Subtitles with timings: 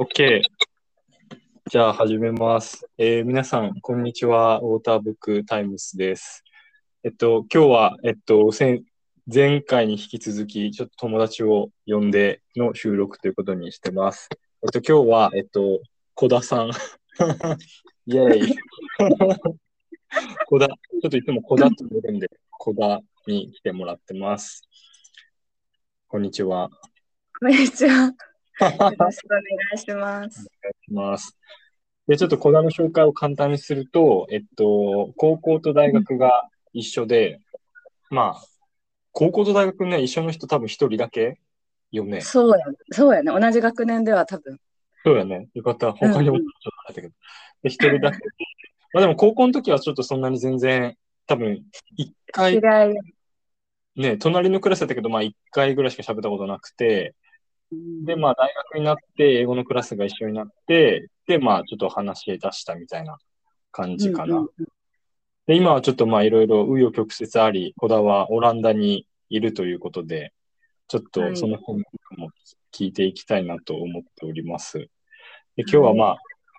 [0.00, 0.42] OK。
[1.68, 2.86] じゃあ始めます。
[2.98, 4.60] えー皆さん、こんにちは。
[4.60, 6.44] ウォーターブックタイムスです。
[7.02, 8.84] えっと、今日は、えっと、先
[9.26, 14.28] 前回に引き続き、ちょっと友達を呼んでの収録ということにしてます。
[14.62, 15.80] えっと、今日は、えっと、
[16.14, 16.70] 小田さん。
[18.06, 18.56] イェイ。
[20.46, 24.62] 小田、ちょっといつも小田って呼ぶんで、小田に来てもらってます。
[26.06, 26.70] こんにちは。
[27.40, 28.14] こんにちは。
[28.60, 29.42] よろしくお願
[29.74, 30.42] いします。
[30.42, 30.48] し
[30.92, 31.36] ます。
[32.08, 37.40] で、ちょっと小田の紹介を簡単にすると、えっと、高校と大学が一緒で、
[38.10, 38.42] まあ、
[39.12, 41.38] 高校と大学ね、一緒の人多分一人だけ
[41.92, 42.20] よね。
[42.20, 43.32] そうや、そうやね。
[43.32, 44.58] 同じ学年では多分。
[45.04, 45.48] そうやね。
[45.54, 45.92] よかった。
[45.92, 47.14] 他にもちょっとあったけど。
[47.62, 48.18] で、一人だけ。
[48.94, 50.96] まあでも高校の時はちょっとそんなに全然、
[51.26, 51.62] 多分、
[51.96, 52.60] 一違回い、
[53.96, 57.14] ね、隣のクラスだったけど、まあ一回ぐらいしか喋ったことなくて、
[57.70, 63.18] で、まあ大学になって、英語のクラスが一緒になって、で、まあちょっと話し出したみたいな
[63.72, 64.36] 感じかな。
[64.36, 64.68] うんうん
[65.48, 70.34] で、今はちょっとまあいろいろ紆余曲折あり、小田はオランダにいるということで、
[70.88, 71.84] ちょっとその辺
[72.18, 72.30] も
[72.70, 74.78] 聞いていきたいなと思っております。
[75.56, 76.04] で今日はま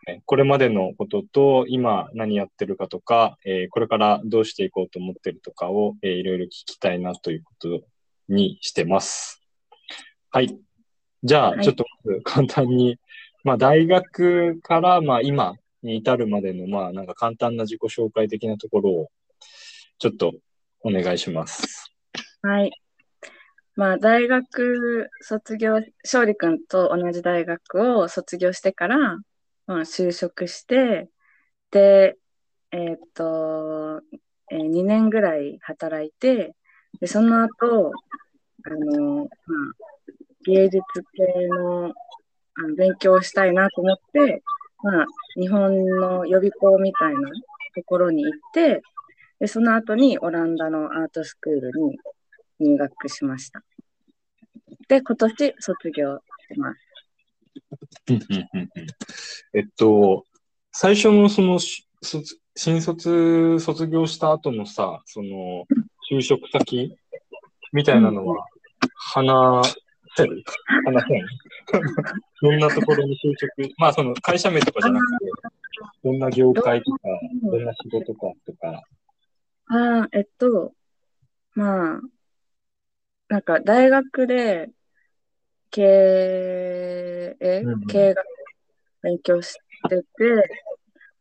[0.08, 7.82] あ、ねこれまでのことと、今何やってるかとか、えーこれからどうしていこうと思ってるとかを、えーいろいろ聞きたいなということ
[8.28, 9.40] にしてます。
[10.32, 10.58] はい。
[11.24, 12.98] じゃあ、はいちょっとまず簡単に、
[13.44, 19.12] まあ大学からまあ今に至るまでのまあなんか簡単な自己紹介的なところを
[19.98, 20.34] ちょっと
[20.82, 21.92] お願いします。
[22.42, 22.72] はい。
[23.76, 29.18] まあ、大学卒業、勝利君と同じ大学を卒業してから、
[29.68, 31.10] まあ、就職して、
[31.72, 32.18] で、
[32.72, 34.02] えーっと、
[34.52, 36.56] え2年ぐらい働いて、
[37.00, 37.94] で、その後、
[38.66, 39.28] あの、まあ、
[40.46, 40.82] 芸術
[41.14, 41.94] 系の
[42.56, 44.44] あの勉強をしたいなと思って、
[44.84, 45.06] まあ、
[45.40, 47.30] 日本の予備校みたいな
[47.76, 48.82] ところに行って、
[49.40, 51.98] で、その後にオランダのアートスクールに
[52.60, 53.64] 入学しました。
[54.90, 56.18] で、今年卒業
[56.52, 56.80] します。
[59.54, 60.26] えっと、
[60.72, 61.60] 最初のその
[62.56, 65.66] 新卒卒業した後のさ、その
[66.12, 66.96] 就職先
[67.72, 68.46] みたいなのは
[68.96, 69.76] 話
[70.24, 70.44] せる
[70.86, 71.26] 話せん
[72.42, 75.26] どんなところに就職、まあその会社名とかじゃなくて、
[76.04, 77.00] どんな業界とか、
[77.44, 78.84] どんな仕事かとか。
[79.68, 80.74] ああ、えっと、
[81.54, 82.02] まあ、
[83.28, 84.70] なんか大学で
[85.72, 88.26] 経営、うん経営学
[89.02, 89.58] 勉強し
[89.90, 90.06] てて、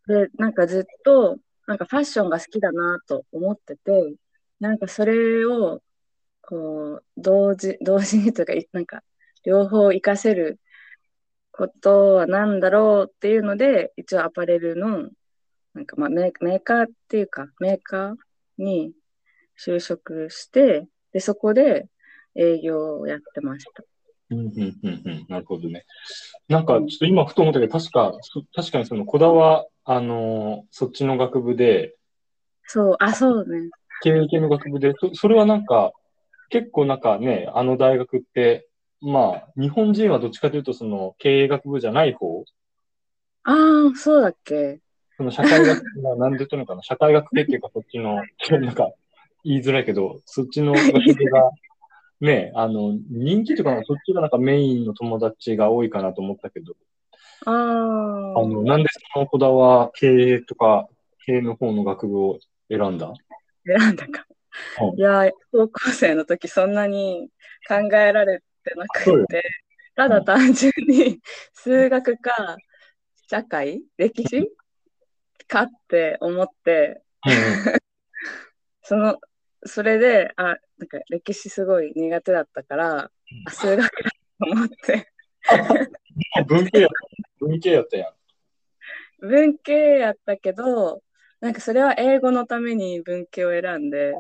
[0.06, 4.14] で、なんかずっと、なんかファッションが好きだなと思ってて、
[4.60, 5.81] なんかそれを、
[6.48, 9.03] こう、同時、 同時にというか、いなんか、
[9.44, 10.59] 両方活かせる
[11.53, 15.10] ことは何だろうっていうので、一応アパレルの、
[15.75, 18.16] なんかまあメーメーカーっていうか、メーカー
[18.56, 18.94] に
[19.62, 21.87] 就職して、で、そこで
[22.34, 23.84] 営業をやってました。
[24.31, 25.84] うんうんうんうん、なるほどね。
[26.48, 31.94] なんか、ちょっと今ふと思ったけど、確か、そ確かにその小田は、あのーそっちの学部で、
[32.64, 33.70] そう、あ、そうね。
[34.03, 35.92] 経営系の学部で、そそれはなんか、
[36.50, 38.69] 結構なんかね、あの大学って、
[39.00, 42.44] まあ、日本人はどっちかというと、その経営学部じゃない方、
[43.44, 44.81] ああ、そうだっけ。
[45.16, 48.16] その社会学、まあ、なんで言ったのかな、社会学系っていうか、そっちの、
[48.60, 48.92] なんか、
[49.44, 51.50] 言いづらいけど、そっちの学部が、
[52.20, 56.75] ね、あの、人気とか、そっちがなんかメインの友達が多いかなと思ったけど、
[57.47, 60.88] ああ、あの、なんでその小田は経営とか、
[61.25, 62.38] 経営の方の学部を
[62.69, 63.12] 選んだ？
[63.64, 64.26] 選んだか。
[64.81, 64.98] うん。
[64.98, 67.28] いや、高校生の時そんなに
[67.66, 69.42] 考えられてなくて、
[69.94, 71.20] ただ単純に
[71.54, 72.56] 数学か
[73.28, 74.48] 社会、歴史？
[75.48, 77.03] かって思って、
[78.82, 79.19] その、
[79.64, 80.53] それで、あ、な
[80.84, 83.10] んか歴史すごい苦手だったから、
[83.47, 83.88] あ数学だ
[84.38, 85.10] と思って、
[86.47, 87.46] 文系やった。
[87.46, 88.14] 文系やったやん。
[89.26, 91.02] 文系やったけど、
[91.40, 94.14] なんかそれは英語のために文系を選んで、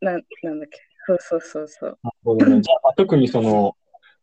[0.00, 0.18] なな
[0.50, 1.98] んだっけ、そうそうそうそう。
[2.02, 2.60] なるほどね。
[2.60, 3.76] じゃあ、特にその、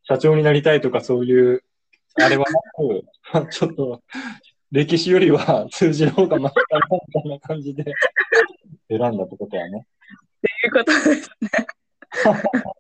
[0.03, 1.63] 社長になりたいとかそういう、
[2.15, 2.45] あれは
[3.31, 4.01] なく、 ちょっと、
[4.71, 7.85] 歴史よりは数字の方がマシかな、みたいな感じで
[8.89, 9.85] 選んだってことやね。
[9.85, 11.29] っていうことです。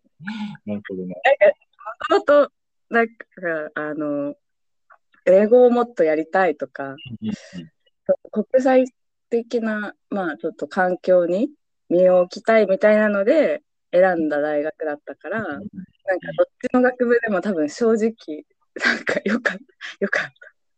[0.65, 1.15] なるほどね。
[2.09, 2.51] もともと、
[2.89, 3.13] なんか、
[3.75, 4.35] あの、
[5.25, 6.95] 英語をもっとやりたいとか、
[8.31, 8.85] 国際
[9.29, 11.49] 的な、まあ、ちょっと環境に
[11.89, 13.61] 身を置きたいみたいなので
[13.91, 15.67] 選んだ大学だったから、なんか
[16.37, 18.45] どっちの学部でも多分正直
[18.85, 19.61] なんかよかった、
[19.99, 20.31] よかっ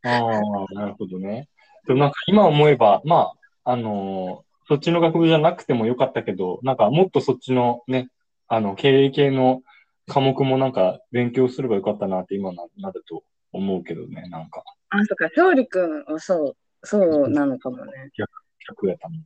[0.04, 0.10] た。
[0.10, 1.48] ああ、なるほどね。
[1.88, 3.32] でもなんか今思えば、ま
[3.64, 8.10] あ、あのー、そっちの学部じゃなくてもよかったけど、なんかもっとそっちのね、
[8.48, 9.62] あの、経営系の
[10.08, 14.64] 科目もなんか勉強すればよかったなって今ななると思うけどね、なんか。
[14.90, 18.10] あ、そっか、勝利君はそう、そうなのかもね。
[18.18, 18.30] 逆、
[18.68, 19.26] 逆やったもん。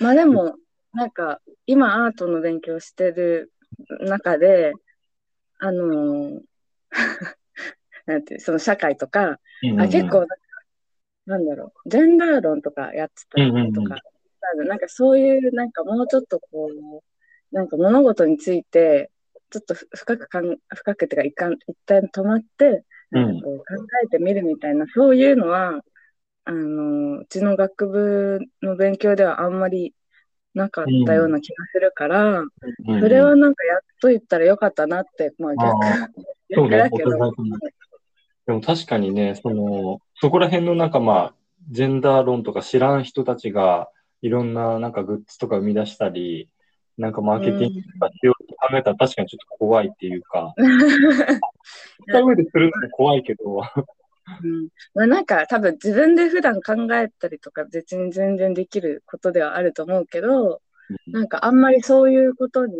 [0.00, 0.56] まあでも、
[0.92, 3.52] なんか、今アートの勉強してる
[4.00, 4.72] 中で、
[5.58, 6.40] あのー、
[8.06, 10.26] なんてその社会とか、うんうん、あ結構
[11.26, 13.94] なんだろう、ジェンダー論とかやってたりとか、
[14.54, 19.10] うんうん、なんかそういう、なんかもうちょっとこう、なんか物事について、
[19.50, 23.64] ちょっと深くかん、深くっていうか、一旦止まって、なんかこう考
[24.04, 25.80] えてみるみたいな、うん、そういうのは、
[26.44, 29.94] あの、うちの学部の勉強ではあんまり
[30.54, 35.54] なかったような気がするから、うん、それはなんかやっと言ったらよかったなって、まあ
[36.50, 37.32] 逆、逆だけど。
[38.46, 41.34] でも確かにね、その、そこら辺のなんかまあ、
[41.70, 43.88] ジェンダー論とか知らん人たちが、
[44.20, 46.48] いろんななんかグッズとか生み出したり、
[46.98, 53.62] なんかマーケティングとかしようと考えたら確かにちょっと怖いっていうか、した上でするのも怖いけど、
[54.42, 54.68] うん。
[54.94, 60.60] まあ、なんか多分自分で普段考えたりとか別に全然できることではあると思うけど、
[61.06, 62.74] なんかあんまりそういうことに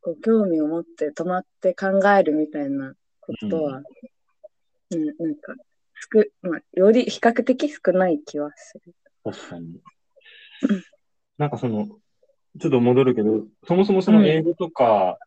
[0.00, 3.82] こう興味を持って止まって考えるみたいなことは、
[4.90, 5.54] うん、うん、なんか
[5.94, 8.94] すく、まあ、より比較的少ない気はする。
[9.24, 9.80] 確かに。
[11.38, 11.86] なんかその、
[12.60, 15.18] ちょっと戻るけど、そもそもその英語とか、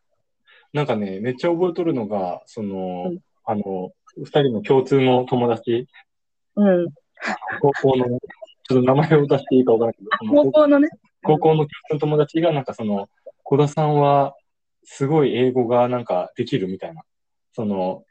[0.72, 5.86] うん、なんかね、めっちゃ覚えとるのが、その、うん、あの、二人の共通の友達、
[6.56, 6.88] うん。
[7.60, 8.18] 高校の、ちょっ
[8.68, 10.88] と名前を出していいかわからないけど、高校のね。
[11.22, 13.08] 高校の共通の友達が、なんかその、
[13.44, 14.34] 小田さんは、
[14.84, 17.02] すごい英語がなんかできるみたいな。
[17.52, 18.04] その、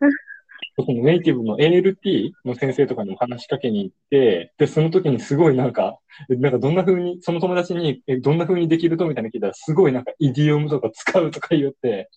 [0.80, 5.98] そのネイティブの ALT の先生とかにも話しかけに行って、で、その時にすごいなんか、
[6.30, 12.10] なんかどんな風に、その友達に、え、どんな風にできるとみたいな聞いたら、すごいなんかイディオムとか使うとか言って、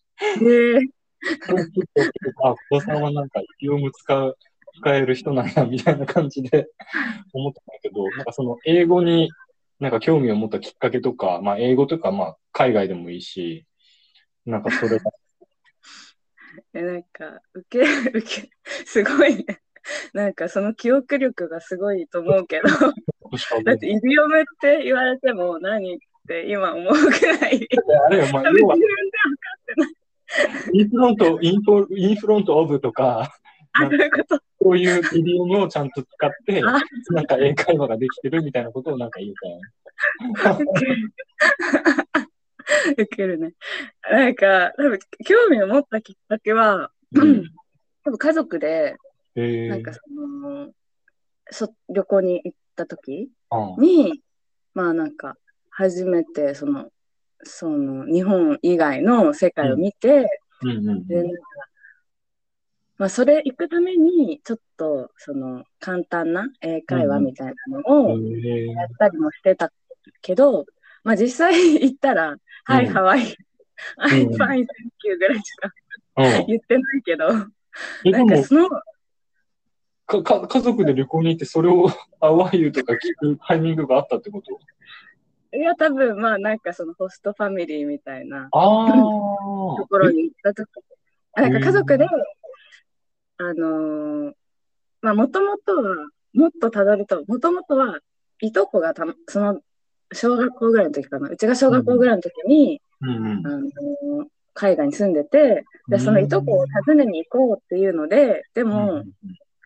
[2.45, 4.37] あ、小田さんはなんかイオム使う、
[4.79, 6.69] 使える人なんや、みたいな感じで
[7.33, 9.31] 思ったんだけど、なんかその英語に
[9.79, 13.67] なんか興味を持ったきっかけとか、まあ英語とかまあ海外でもいいし、
[14.47, 15.11] なんかそれが。
[16.75, 18.51] え、なんか、受け、受け、
[18.85, 19.61] すごいね。
[20.13, 27.69] なんかその記憶力がすごいと思うけど、だってイディオムって言われても何って今思うくらい。
[28.07, 28.77] あれよ、まあ、要は、
[30.73, 33.33] インフロント、インフインフロントオブとか、
[33.73, 34.11] あそういう
[34.59, 36.79] こういうイディオムをちゃんと使って、な
[37.23, 39.35] んか英会話ができてるみたいなことをなんか言う
[40.35, 40.59] から。
[42.99, 43.55] ウケるね。
[44.11, 47.51] なんか、多分興味を持ったきっかけは、うん、
[48.05, 48.97] 多分家族で、
[49.35, 50.71] なんかその、
[51.51, 53.31] そ旅行に行った時
[53.79, 54.23] に、
[54.75, 55.37] まあなんか、
[55.71, 56.91] 初めてその、
[57.43, 61.41] その日本以外の世界を見て、でなんか
[63.01, 69.73] まあ、それ行くために、ちょっと、その、簡単な英会話みたいなのをやったりもしてた
[70.21, 70.67] けど、
[71.03, 73.21] まあ、実際行ったら、はい、ハワイ、
[73.99, 74.67] I'm fine, thank
[75.05, 75.73] you ぐらいしか
[76.47, 77.29] 言ってないけど、
[78.05, 78.69] なんかその、
[80.05, 81.89] かか家族で旅行に行って、それを、
[82.21, 84.59] ハワイとか聞くタイミングがあったってこと？
[85.53, 88.49] いや、多分、まあ、なんかそのホストファミリーみたいな。
[88.51, 90.69] ところに行ったとき、
[91.35, 92.07] なんか家族で、
[93.39, 94.33] あのー、
[95.03, 95.97] まあ、もともとは、
[96.35, 97.99] もっとたどると、もともとは、
[98.41, 99.61] いとこがた、その、
[100.13, 101.29] 小学校ぐらいの時かな。
[101.29, 109.05] うちが小学校ぐらいの時に、うんうん、あのー、海外に住んでて、で、そのいとこを訪ねに行こうっていうので、でも、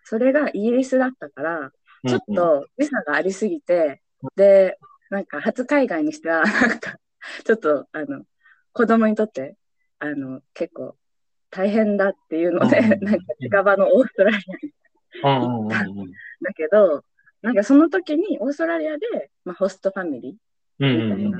[0.03, 1.71] それがイギリスだったから、
[2.07, 4.01] ちょっと時差がありすぎて、
[4.35, 4.77] で、
[5.15, 6.97] なんか初海外にしては、 なんか、
[7.45, 8.25] ちょっと、あの、
[8.73, 9.55] 子供にとって、
[9.99, 10.97] あの、結構
[11.49, 14.73] 大変だっていうので、うん、なんか近場のオーストラリアに
[15.23, 15.95] 行ったん
[16.41, 17.05] だけど、
[17.41, 21.39] なんかその時にオーストラリアで、まあ、ホストファミリーみたいな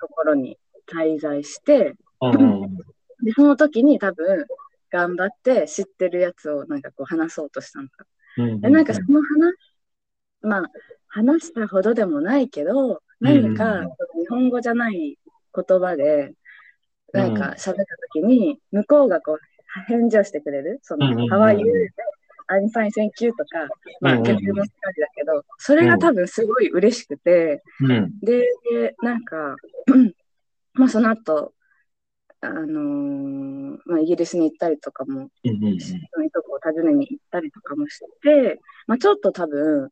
[0.00, 0.58] ところに
[0.90, 1.94] 滞在して、
[3.22, 4.46] でその時に多分
[4.90, 8.06] 頑張って知ってるやつをなんかこう話そうとしたのか。
[8.38, 9.54] でなんかその話、
[10.40, 10.70] まあ
[11.12, 13.82] 話したほどでもないけど、何か
[14.16, 15.18] 日本語じゃない
[15.54, 16.32] 言葉で、
[17.12, 19.38] なんか喋った時に、向こうがこう、
[19.88, 20.80] 返事をしてくれる。
[20.82, 21.88] その、How are you?
[22.48, 23.68] I'm fine, thank you とか、
[24.00, 24.64] まあ、結局の感
[24.94, 27.62] じだけど、それが多分すごい嬉しくて、
[28.22, 28.46] で、
[29.02, 29.56] なんか、
[30.74, 31.52] まあその後、
[32.40, 39.90] あのーまあ、イギリスに行ったりとかも、うんうんいうとこを訪ねに行ったりとかもして、まあ、ちょっと多分、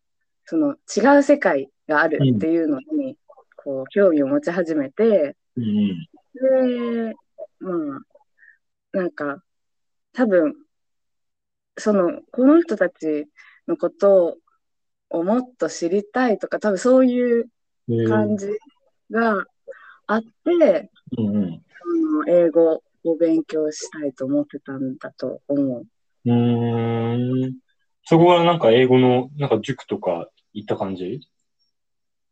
[0.51, 3.17] その違う世界があるっていうのに、
[3.55, 7.11] こう、興味を持ち始めて、うんうん。
[7.13, 7.15] で、
[7.61, 7.71] ま
[8.93, 9.45] あ、なんか、
[10.13, 10.57] 多分、
[11.79, 13.29] その、この人たち
[13.69, 14.39] のこと
[15.11, 17.49] をもっと知りたいとか、多分そういう
[17.89, 18.49] えー感じ
[19.09, 19.45] が
[20.09, 21.45] あって、うんうん。
[21.45, 25.87] あの英語を勉強したいと思ってたんだと思う。
[26.25, 27.55] うーん。
[28.03, 31.21] そこはなんか英語の、なんか塾とか行った感じ？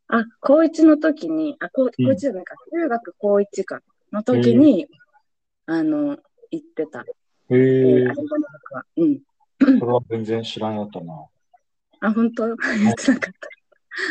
[0.08, 3.80] あ、高一の時に、あ、高うん高一じゃないか、中学高一か
[4.12, 4.86] の時に、
[5.66, 6.18] あの、
[6.50, 7.00] 行ってた。
[7.00, 7.04] へ
[7.50, 8.06] え。
[8.96, 9.20] うん。
[9.60, 11.26] それは全然知らんやったな。
[12.00, 12.46] あ、本当？
[12.46, 12.56] 言っ
[12.94, 13.48] てなかった。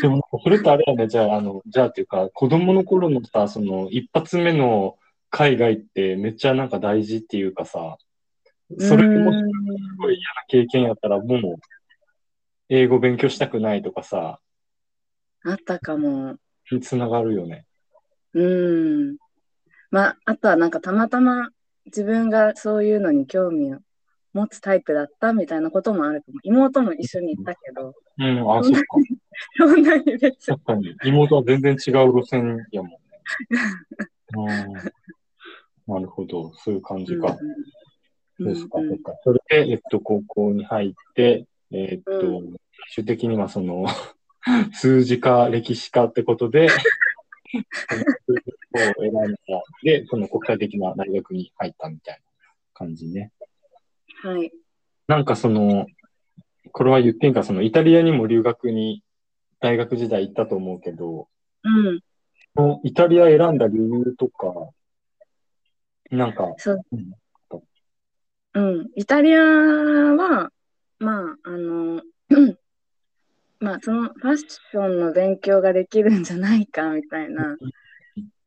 [0.02, 4.98] でもそれってあれやね、じゃあ、あの、じゃあっていうか、子供の頃のさ、その、一発目の
[5.30, 7.96] 海外ってめっちゃなんか大事っていうかさ、
[8.78, 9.38] それもす
[9.98, 11.40] ごい嫌な経験やったらもう、
[12.68, 14.40] 英語勉強したくないとかさ、
[15.44, 16.36] あったかも。
[16.70, 17.64] につながるよね。
[18.34, 19.16] うん。
[19.90, 21.48] まあ、あとはなんかたまたま
[21.86, 23.78] 自分がそういうのに興味を
[24.34, 26.40] 持つタイプだったみたいなこともあるかも。
[26.42, 28.82] 妹も一緒に行ったけど、うん、あ、そっか。
[29.56, 30.56] そんなに別に。
[30.56, 30.94] 確かに。
[31.04, 32.98] 妹は全然違う路線やもんね。
[34.36, 35.94] うん。
[35.94, 36.52] なるほど。
[36.54, 37.28] そういう感じか。
[37.28, 37.38] うん
[38.38, 39.18] そうですか、か。
[39.24, 42.42] それで、えっと、高校に入って、えっと、う
[42.92, 43.86] 最終的にはその、
[44.72, 46.68] 数字か歴史かってことで、
[48.72, 49.38] を選んだ。
[49.82, 52.20] で、その国際的な大学に入ったみたいな
[52.72, 53.32] 感じね。
[54.22, 54.52] はい。
[55.06, 55.86] なんかその、
[56.72, 59.02] これは言ってんか、そのイタリアにも留学に
[59.60, 61.28] 大学時代行ったと思うけど、
[61.64, 61.68] う
[62.62, 62.80] ん。
[62.82, 64.70] イタリア選んだ理由とか、
[66.10, 67.12] なんか、そううん。
[68.54, 68.90] うん。
[68.96, 70.50] イタリアは、
[70.98, 72.58] まあ、あの、う ん
[73.60, 77.56] まあ、そのファッションの勉強ができるんじゃないかみたいな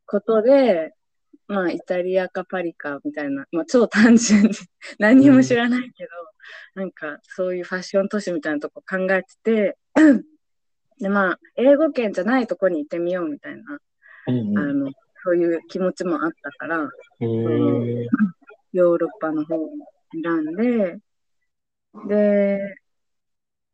[0.06, 0.94] ことで、
[1.48, 4.50] まあ、イタリアかパリかみたいな、まあ、超単純に
[4.98, 6.10] 何にも知らないけど、
[6.74, 9.78] なんか、そういうファッション都市みたいなとこ考えてて、
[10.98, 13.78] で、まあ、英語圏じゃないとこに行ってみようみたいな、
[14.28, 14.58] うんうん。
[14.58, 14.92] あの、
[15.24, 16.88] そういう気持ちもあったから、
[17.20, 18.06] へー
[18.72, 19.68] ヨーロッパの方を
[20.12, 20.98] 選んで、
[22.08, 22.76] で、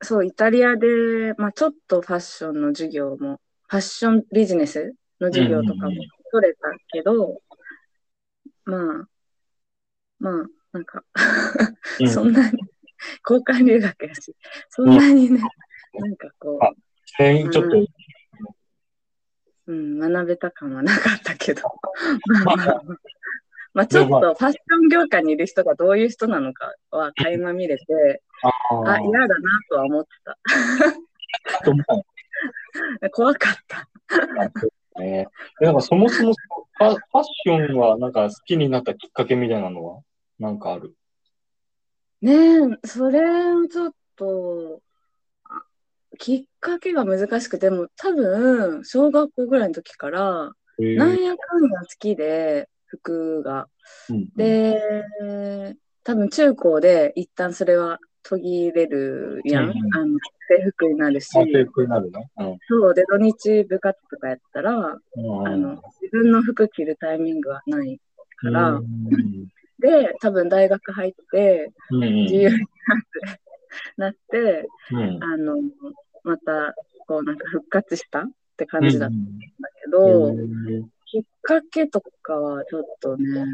[0.02, 5.92] そう、イタリアで、まあちょっとファッションの授業も、ファッションビジネスの授業とかも
[6.32, 7.40] 取れたけど、
[8.64, 9.08] まあ、
[10.18, 11.02] まあ、なんか、
[12.00, 12.08] うん。
[12.10, 12.58] そんなに、
[13.28, 14.34] 交換留学やし、
[14.68, 15.40] そんなにね、
[15.94, 16.72] なんかこあ
[17.20, 17.86] えーちょっと、う、
[19.66, 21.62] うん、学べた感はなかったけど、
[22.44, 22.82] まあ
[23.78, 27.84] まあちょっとファッション業界にいる人がどういう人なのかは垣間見れて、
[28.42, 29.36] あ嫌だな
[29.70, 30.36] とは思った
[33.00, 33.08] た。
[33.10, 33.88] 怖かった。
[35.00, 35.28] ね。
[35.60, 40.00] でなんかそもそもファファッションはなんか好きになったきっかけみたいなのは？
[40.40, 40.96] なんかある？
[42.20, 44.80] ねえ、それをちょっと、
[45.44, 45.62] あ
[46.18, 53.68] きっかけが難しくて、でも多分、小学校ぐらいの時から、なんやかんや好きで、服が。
[54.10, 59.64] うんで、多分中高で一旦それは途切れるやん。
[59.64, 59.94] うんうん。
[59.94, 60.18] あの
[60.48, 62.30] 制服になるし、あ、制服になるね。
[62.38, 62.58] うん。
[62.68, 62.94] そう。
[62.94, 68.00] で、土日部活とかやったら、うんあの、自分の服着るタイミングはない
[68.36, 72.14] から、うんで、多分大学入って、うんうん。
[72.24, 72.66] 自由に
[73.96, 74.66] なって、
[75.20, 75.56] あの、
[76.24, 76.74] また、
[77.06, 83.44] こうなんか復活したって感じだったんだけうど、んきっかけとかはちょっとね、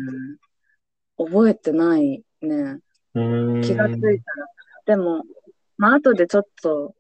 [1.17, 2.79] 覚えてないね。
[3.15, 4.21] うん気がついたら。
[4.87, 5.23] でも、
[5.77, 6.95] まあ後でちょっと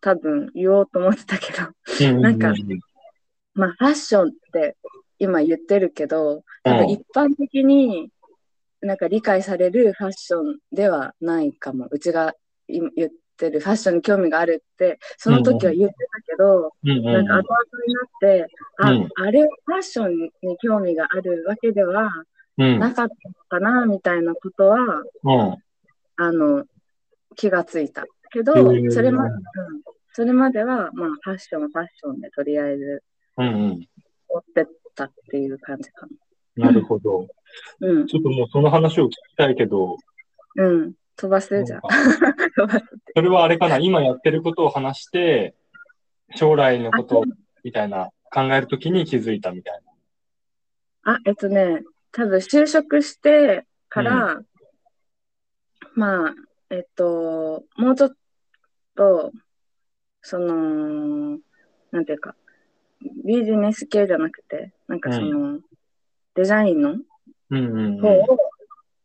[0.00, 2.52] 多分言おうと思ってたけど、なんか
[3.54, 4.76] まあファッションって
[5.18, 8.10] 今言ってるけど、多分一般的に
[8.80, 11.86] なんか理解されるファッションではないかも。
[11.90, 12.34] うちが
[12.66, 18.46] 今言ってるファッションに興味があるって、その時は言ってたけど、うんうんなんか後々になって、
[18.78, 19.08] あ、うん。
[19.26, 22.10] あれファッションに興味があるわけでは
[22.58, 22.78] うん。
[22.78, 25.56] なかったのかな、みたいなことは、うん。
[26.16, 26.64] あの、
[27.34, 28.04] 気がついた。
[28.32, 28.54] けど
[28.90, 29.30] それま、うん、
[30.12, 33.02] それまでは、まあ、ファッションはファッションでとりあえず
[33.36, 36.06] 追ってったっていう感じか
[36.56, 36.70] な。
[36.70, 37.28] るほど。
[37.80, 37.88] な。
[37.88, 39.96] うん、ちょっともうその話を聞きたいけど、
[40.56, 40.92] うん。
[41.16, 41.80] 飛ばすじゃん。
[43.14, 45.54] それはあれかな、今やってることを話して、
[46.34, 47.24] 将来のこと
[47.62, 49.80] みたいな考えるときに気づいたみたい
[51.04, 54.40] あ、えっとね、多分就職してから、
[55.94, 56.34] まあ、
[56.70, 58.12] えっと、もうちょっ
[58.94, 59.32] と、
[60.22, 61.38] その、
[61.90, 62.36] なんていうか、
[63.24, 65.58] ビジネス系じゃなくて、なんかその、
[66.34, 66.96] デザインの
[67.50, 68.00] うんうん。
[68.00, 68.38] 方を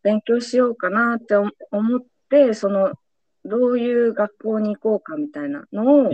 [0.08, 2.94] 勉強しようかなって思思って、その、
[3.44, 6.12] どういう学校に行こうかみたいなのを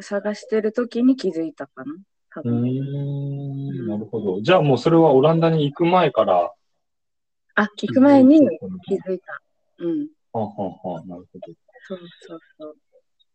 [0.00, 1.94] 探してる時に気づいたかな。
[2.34, 2.58] 多うん。
[2.58, 2.64] う分。
[2.64, 4.40] ーん、なるほど。
[4.40, 6.52] じゃあもうそれはオランダに行く前から。
[7.54, 8.40] あ、行く前に
[8.88, 9.40] 気づいた。
[9.78, 10.08] うん。
[10.32, 10.52] はあは
[10.84, 11.52] あはあ、なるほど。
[11.86, 12.76] そうそうそう。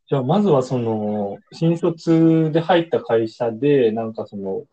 [0.10, 4.66] じゃあ、まずはその、新卒で入った会社で、なんかその、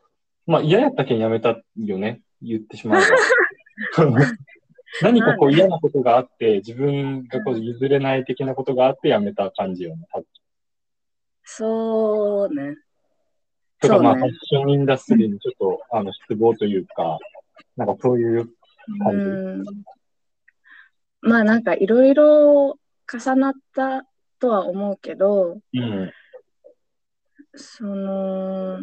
[0.44, 3.06] まあ嫌やったけん辞めたよね、言ってしまえば。
[5.02, 10.06] 何かこう嫌なことがあって、自分がこう譲れない的なことがあって辞めた感じよね。
[10.12, 10.26] 多分
[11.44, 12.76] そうね。
[13.80, 17.18] とか、まあ、ファッションインダストリーにちょっと、あの、失望というか、
[17.76, 18.46] なんかそういう
[19.04, 19.16] 感じ。
[19.16, 19.64] うん。
[21.20, 22.78] まあなんかいろいろ
[23.12, 24.06] 重なった
[24.38, 26.12] とは思うけど、うん。
[27.54, 28.80] その、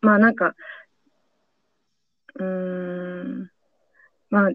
[0.00, 0.54] まあなんか、
[2.36, 3.49] うーん、
[4.30, 4.50] まあ、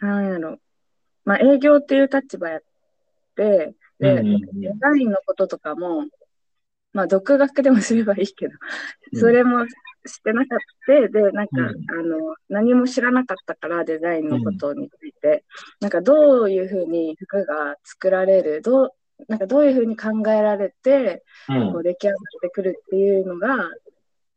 [0.00, 0.58] なんやろ。
[1.24, 2.60] まあ営業っていう立場やっ
[3.36, 6.06] て、で、うんうんうんデザインのこととかも、
[6.92, 8.54] まあ独学でもすればいいけど、
[9.14, 9.66] それも
[10.06, 11.08] してなかった。
[11.08, 15.44] で、なんか、うんあの、何も知らなかったから、デザインのことについて、
[15.80, 18.90] なんかどういうふうに服が作られる、どう、
[19.28, 23.56] なんかどういうふうに考えられて、うんこう出来上がってくるっていうのが、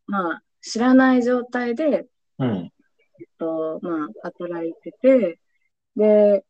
[0.07, 2.07] まあ、知らない状態で、
[2.39, 2.71] うん。
[3.37, 5.39] と、まあ、働いてて、
[5.95, 6.43] で、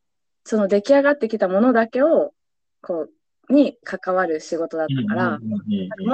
[0.43, 2.33] その出来上がってきたものだけを、
[2.81, 3.07] こ
[3.49, 5.57] う、に関わる仕事だったから、も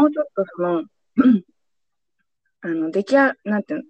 [0.06, 0.84] うちょっとその、
[2.62, 3.86] あの、出来や、なんていうの、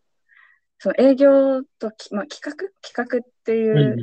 [0.80, 2.68] その営業とき、まあ、企画？
[2.82, 3.98] 企画っていう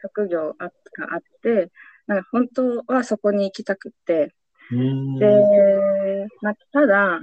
[0.00, 0.70] 職業あが
[1.14, 1.70] あって、
[2.06, 4.34] なんか本当はそこに行きたくって、
[4.72, 5.18] うん。
[5.18, 7.20] で、まあ、ただ、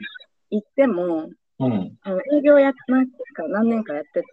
[0.50, 1.98] 行っても、うん。
[2.02, 4.24] あの営業や、なんか何年かやって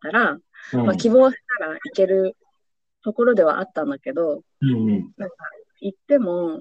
[0.00, 0.38] たら、
[0.72, 0.86] うん。
[0.86, 2.36] まあ、希望したら行ける
[3.02, 5.12] ところではあったんだけど、うんうん。
[5.16, 5.36] なんか
[5.80, 6.60] 行っても、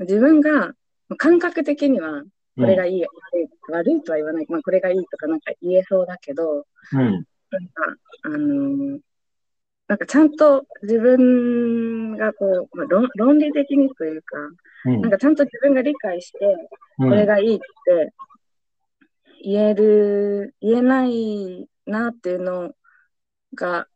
[0.00, 0.72] 自分が
[1.16, 2.22] 感覚的には、
[2.56, 3.08] これがいい、悪
[3.42, 7.24] い悪いとは言わない、まあ、これがいいとかなんか言えそうだけど、うん。
[7.50, 9.00] なんか、あのー
[9.88, 14.36] なんかちゃんと自分がこう、まあ、論論理的にというか、
[14.84, 15.00] うん。
[15.00, 16.38] なんかちゃんと自分が理解して、
[16.98, 18.12] これがいいって
[19.42, 22.72] 言える、言えないなっていうの
[23.54, 23.86] が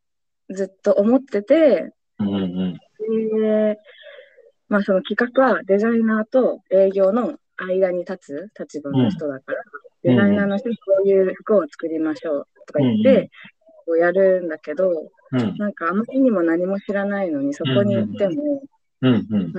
[0.50, 3.78] ずっと思ってて、うんうんで、
[4.68, 13.28] まあその企画はデザイナーと営業の間に立つ立場の人だから、うんデザイナーの人にこういう服を作りましょうとか言って、うんうん
[13.84, 14.90] こうやるんだけど、
[15.32, 15.56] うん。
[15.58, 18.62] なんかあまりにも何も知らないのにそこに行っても、
[19.02, 19.52] うんうん。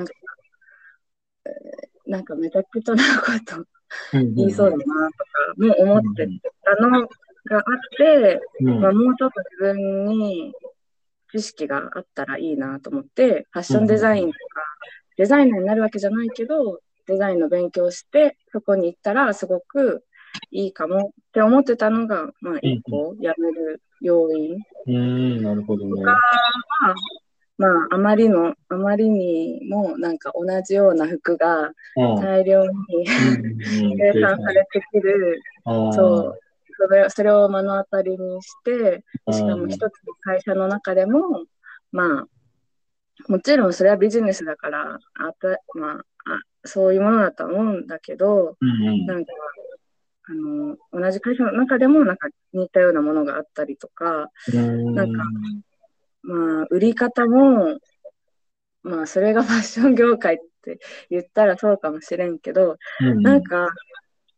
[2.05, 3.65] なんかめちゃくちゃなことうん。
[4.11, 6.27] 言いそうだなとかも思って
[6.63, 7.63] たのがあっ
[7.97, 8.81] て、うん。
[8.81, 10.53] まあ、もうちょっと自分に
[11.31, 14.37] 知識があったらいいなと思って、ファッションデザインとか、
[15.17, 20.03] デザイナーになるわけじゃないけど、デザインの勉強して、そこに行ったらすごく
[20.51, 24.57] いいかもって思ってたのが、まあ、一個辞める要因。
[24.87, 26.03] うん、なるほどね。
[27.57, 32.15] まあ、あまりの、あまりにもなんか同じような服がうん。
[32.15, 36.39] 大量にうん 生産されてくる、そう、
[36.79, 41.45] それそれを目の当たりにして、しかも一つの会社の中でも、
[41.91, 42.27] まあ、
[43.27, 49.05] もちろんそれはビジネスだから、あたまあ、あそういうものだとは思うんだけど、うんうん。
[49.05, 49.31] なんか、
[50.25, 54.95] あの、同じ会社の中でもなんか似たようなものがあったりとか、うん。
[54.95, 55.23] なんか
[56.23, 57.77] まあ、売り方も、
[58.83, 63.67] まあ、それがファッション業界って言ったらそうかもしれんけど、うん、なんか、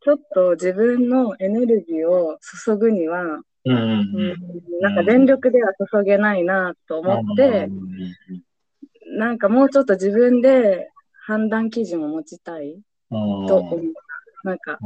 [0.03, 4.35] ちょっと自分のエネルギーを注ぐには、うんうんうん。
[4.81, 7.67] なんか全力では注げないなと思って、
[9.17, 10.89] なんかもうちょっと自分で
[11.25, 12.77] 判断基準を持ちたい
[13.09, 13.81] と思う。
[14.43, 14.77] なんか、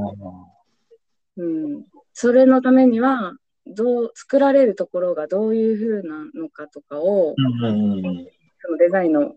[1.36, 1.84] うん、
[2.14, 3.34] それのためには、
[3.70, 8.28] どう、作られるところがどういう風なのかとかを、うんうん
[8.62, 9.36] そのデザインの、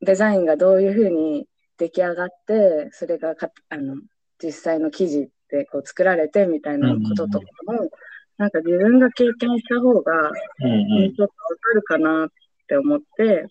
[0.00, 3.96] デザインがどういう風に出来上がって、それがかあの
[4.40, 7.90] 実際の記事でこう作られてみたいなこととかも、
[8.36, 10.68] なんか自分が経験した方が、う
[11.08, 12.28] んちょっとわかるかなっ
[12.68, 13.46] て思って、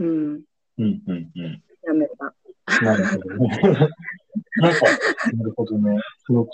[0.00, 0.42] うん、うん
[0.78, 2.34] うんうんやめた。
[2.82, 3.48] なるほどね。
[4.56, 4.70] な
[5.44, 6.00] るほどね。
[6.26, 6.48] そのな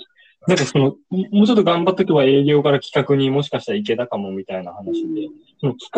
[0.48, 5.28] んかその、もうちょっと頑張っとけば営業から企画にもしかしたらいけたかもみたいな話で、
[5.60, 5.90] その企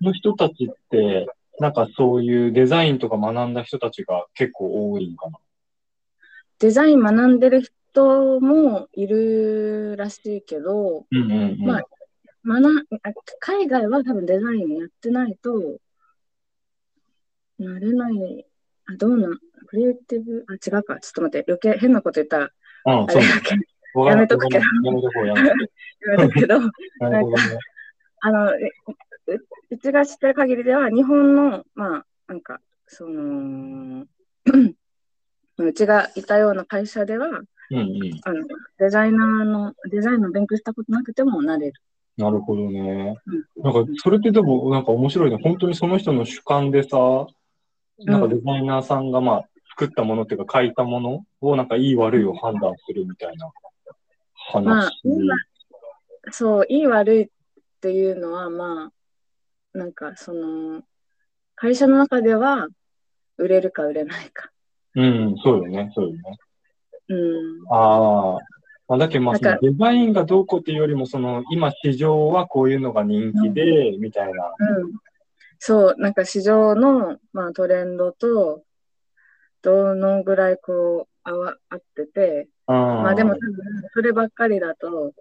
[0.00, 1.26] 画の人たちって、
[1.58, 5.38] なんかそういうデザインとか学んだ人たちが結構多いんかな？
[6.58, 11.82] デザイン学んでる人もいるらしいけど、うんうんうん、まあ、
[13.02, 15.78] 学海外は多分デザインやってないと、
[17.58, 18.46] なれない。
[18.86, 21.00] あ、どうなん、クリエイティブ、あ、違うか。
[21.00, 22.50] ちょっと待って、余計変なこと言ったら、
[22.86, 23.56] あれだけ
[24.04, 24.64] やめとくけど。
[24.64, 26.60] やめとくけど、
[27.00, 27.42] なんか、
[28.20, 28.52] あの、
[29.70, 34.06] うちが知ってる限りでは、日本の、まあ、なんか、その、
[35.58, 38.46] うちがいたような会社では、うんうん、あの
[38.78, 41.72] デザイナーの、デザインの勉強したことなくてもなれる。
[42.16, 43.16] なるほどね。
[43.26, 45.38] うん、なんか、それってでも、なんか面白いね。
[45.42, 47.26] 本当にその人の主観でさ、
[47.98, 53.50] なんかデザイナーさんがまあ、作ったものっていうか書いたものをなんかいい悪いを判断するみたいな
[54.32, 54.64] 話。
[54.64, 54.90] まあ、
[56.30, 57.28] そう、いい悪いっ
[57.82, 58.90] ていうのはま
[59.74, 60.82] あ、なんかその、
[61.54, 62.68] 会社の中では
[63.36, 64.50] 売れるか売れないか。
[64.94, 66.22] うん、そうよね、そうよね。
[67.08, 67.72] うん。
[67.72, 68.38] ああ。
[68.88, 74.44] まあ、だけど、まあ、そのデザインがどうこうっていうよりも、その、今市場はこういうのが人気で、みたいな。
[74.58, 74.92] うん。
[75.58, 78.62] そう、なんか市場の、まあ、トレンドと、
[79.66, 83.52] どのぐらいこう、合わ合ってて、まあでも多分、
[83.92, 85.12] そればっかりだと、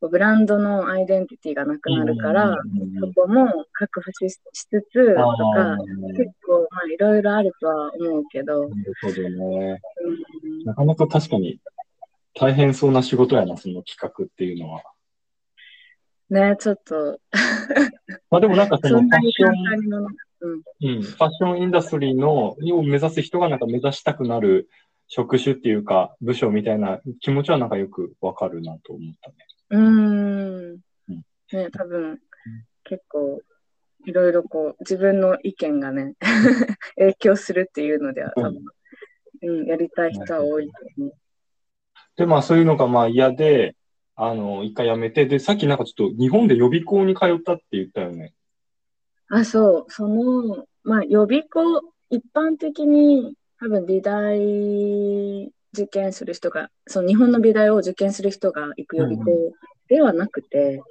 [0.00, 2.58] ブランドのアイデンティティがなくなるから、
[3.00, 5.20] そこも確保ししつつと
[5.54, 5.76] か、
[6.16, 8.68] 結構、まあいろいろあるとは思うけど。
[8.68, 9.80] なるほどね。
[10.42, 11.60] うん、なかなか確かに
[12.34, 14.82] 大変そうな仕事やな、その企画っていうのは。
[16.28, 17.20] ね、ちょっと
[18.30, 20.06] まあでもなんかその ファッション、
[20.42, 24.68] うん、うん、ファッションインダストリーの、を目指す人がなんか目指したくなる
[25.08, 29.36] 職種っていうか、部署みたいな気持ちはなんかよくわかるなと思ったね。
[29.70, 30.72] うん。
[31.52, 32.18] ね、多分、
[32.84, 33.40] 結構、
[34.04, 36.14] いろいろこう、自分の意見がね、
[36.96, 38.64] 影響するっていうのでは、多分、
[39.42, 41.12] うん、うん、やりたい人は多いと思う。
[42.16, 43.76] で、まあそういうのがまあ嫌で、
[44.14, 48.34] あの、一回やめて、で、さっきなんかちょっと日本で予備校に通ったって言ったよね。
[49.34, 49.90] あ、そう。
[49.90, 59.24] その、まあ、予備校、一般的に多分美大受験する人が、その日本の美大を受験する人が行く予備校
[59.88, 60.82] ではなくて、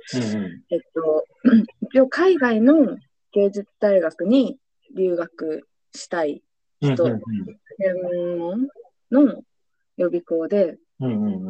[0.72, 1.26] えっと、
[1.94, 2.98] 一応海外の
[3.32, 4.58] 芸術大学に
[4.96, 6.42] 留学したい
[6.82, 7.20] 人、専
[8.40, 8.68] 門
[9.12, 9.44] の
[9.98, 10.78] 予備校で、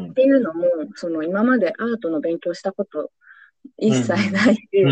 [0.10, 3.12] っていうのも、その今までアートの勉強したこと
[3.78, 4.90] 一切ないし、行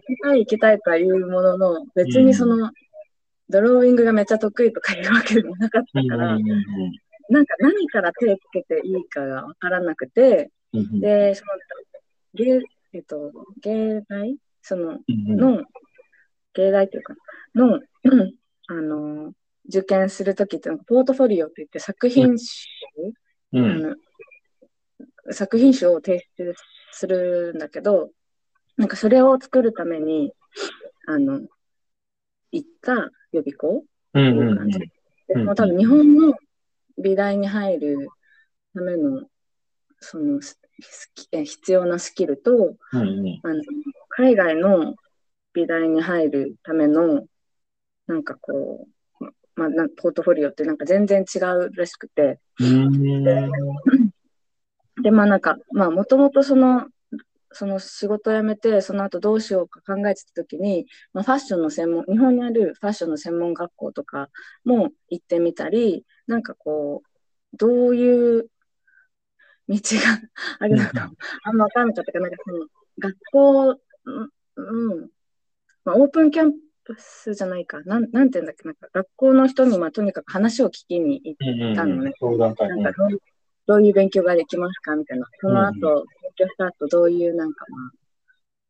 [0.00, 2.70] きたい行きたいとは言うものの、別にその、
[3.48, 6.38] ドローイングがめっちゃ得意とかいうわけでもなかったから、
[7.30, 11.52] なんか何から手つけていいかがわからなくて、で、その、
[12.34, 12.60] 芸、
[12.92, 13.32] えっと、
[13.62, 14.36] 芸大？
[14.62, 15.62] その、の、
[16.54, 17.14] 芸大というか、
[17.54, 17.80] の、
[18.68, 19.32] あの、
[19.66, 22.66] 受験するときって、ポートフォリオって言って作品集、
[23.52, 23.96] うん、
[25.30, 26.54] 作品集を提出
[26.92, 28.10] するんだけど、
[28.78, 30.32] なんかそれを作るために、
[31.06, 31.40] あの、
[32.52, 34.78] 行った予備校っていう感じ。
[35.26, 36.34] でも多分日本の
[36.96, 38.08] 美大に入る
[38.74, 39.24] ための、
[40.00, 40.40] その、
[41.30, 43.62] 必要なスキルと、うんうん、あの
[44.10, 44.94] 海外の
[45.52, 47.24] 美大に入るための、
[48.06, 48.86] なんかこ
[49.20, 49.24] う、
[49.56, 49.68] まあ、
[50.00, 52.38] ポートフォリオってなんか全然違うらしくて。
[55.02, 56.86] で、まあなんか、まあもともとその
[57.52, 64.28] その仕事を辞めて、その後どうしようか考えてた時に、まあ、ファッションの専門、日本にあるファッションの専門学校とか
[64.64, 68.48] も行ってみたり、なんかこう、どういう
[69.68, 69.78] 道が
[70.60, 71.10] あるのか、
[71.44, 72.66] あんま分かんなかったかなんかその、
[72.98, 73.80] 学校、
[74.56, 75.10] うん、
[75.84, 76.52] まあ、オープンキャン
[76.84, 82.12] パスじゃないか、なんなんていうんだっけ、なんか学校の人に、まあ、とにかく話を聞きに行ったのね。
[82.20, 82.64] うんうん、なんか
[83.68, 85.26] どういう勉強ができますかみたいな。
[85.42, 87.90] その後、勉強した後、どういうなんかまあ、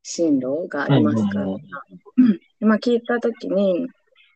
[0.03, 1.57] 進路がありますか、う
[2.65, 3.87] ん、まあ聞いたときに、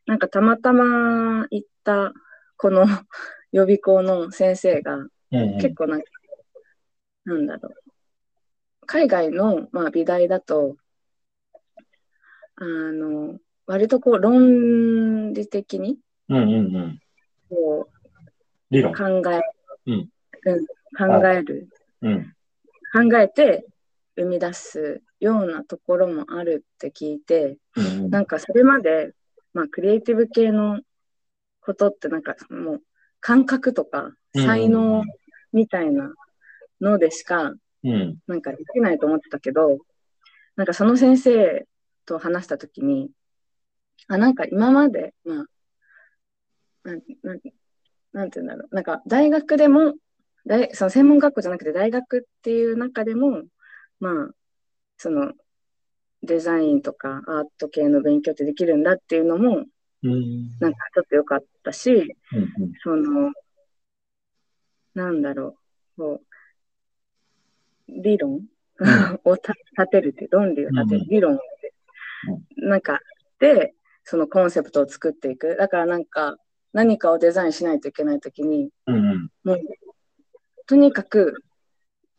[0.07, 2.13] なんかたまたま行った
[2.57, 2.87] この
[3.51, 4.99] 予備校の先生が、
[5.61, 6.07] 結構なんか、
[7.25, 7.73] なんだろう。
[8.87, 10.77] 海外の、まあ、美大だと、
[12.55, 15.99] あの、割とこう論理的に、
[17.49, 17.89] こ
[18.71, 19.41] う、考え、
[19.87, 20.12] うん
[20.45, 20.67] うん、
[21.21, 21.69] 考える、
[22.03, 22.35] うん、
[22.93, 23.67] 考えて
[24.17, 29.13] 生み出すようなところもあるって聞いて、うん、なんかそれまで、
[29.55, 30.81] まあ、クリエイティブ系の
[31.61, 32.83] ことってなんかもう
[33.21, 35.03] 感覚とか才能
[35.53, 36.13] みたいな
[36.81, 37.53] のでしか
[37.85, 38.19] うん。
[38.27, 39.79] なんかできないと思ってたけど、
[40.57, 41.67] なんかその先生
[42.07, 43.11] と話したときに、
[44.09, 47.41] あ、なんか今まで、まあ、なん、なん、
[48.13, 48.75] なんて言うんだろう。
[48.75, 49.95] なんか大学でも、
[50.47, 53.43] 大、その専門学校じゃなくて大学っていう中でも、
[54.01, 54.31] まあ、
[54.97, 55.33] その
[56.23, 59.65] デザインとかアート系の勉強ってできるんだっていうのも、
[60.05, 60.59] うん。
[60.59, 62.73] なんかちょっと良かったし、うん。
[62.83, 63.33] その、
[64.95, 65.57] なんだろ
[65.97, 66.33] う、こう、
[67.89, 68.41] 理論？
[69.25, 71.75] をた立てるっていう、論理を立てる、うん理論を立て
[72.59, 72.69] る。
[72.69, 73.01] なんか、
[73.39, 73.75] で、
[74.05, 75.57] そのコンセプトを作っていく。
[75.57, 76.37] だからなんか、
[76.73, 79.31] 何かをデザインしないといけないときに、うん。
[79.45, 79.61] もう、
[80.73, 81.45] とにかく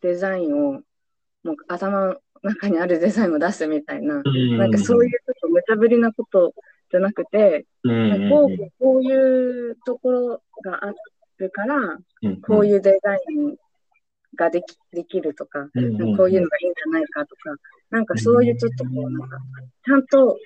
[0.00, 4.58] デザインを、もう頭の中にあるデザインを出すみたいな、うん。
[4.58, 6.54] なんかそういうちょっと無茶ぶりなこと
[6.88, 8.30] じゃなくて、うん。
[8.30, 10.92] こうこういうところがあ
[11.38, 12.40] るから、うん。
[12.42, 13.56] こういうデザイン
[14.36, 15.64] ができできるとか。
[15.64, 17.56] こういうのがいいんじゃないかとか、
[17.90, 19.36] なんかそういうちょっとこう、なんか、
[19.84, 20.38] ちゃんと、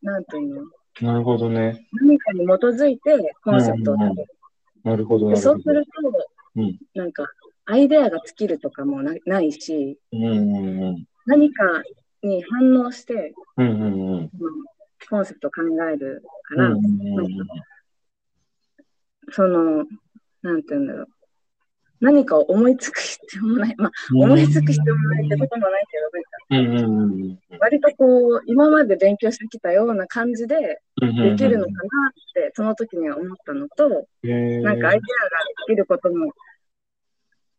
[0.00, 0.62] なんていうの、
[1.02, 1.86] なるほどね。
[2.00, 4.28] 何かに基づいてコンセプトを立てる。
[4.84, 5.28] なるほど。
[5.28, 5.90] でそうすると、
[6.56, 7.24] うんなんか、
[7.64, 9.98] アイデアが尽きるとかもなないし。
[11.26, 11.82] 何か
[12.22, 13.66] に反応して、うん。
[13.66, 14.14] うん。
[14.18, 14.30] うん。
[15.08, 16.80] コンセプトを考えるかうら、ん。
[19.30, 19.84] その、
[20.42, 21.06] なんていうんだろう。
[22.00, 23.74] 何かを思いつく必要もない。
[23.76, 27.38] まあ、思いつく必要もないってこともないけど、なん。
[27.60, 31.36] 割とこう、今まで勉強してきたような感じでうん。
[31.36, 35.00] できるのかなって、その時には思ったのと、なんかアイデアが
[35.66, 36.32] できることも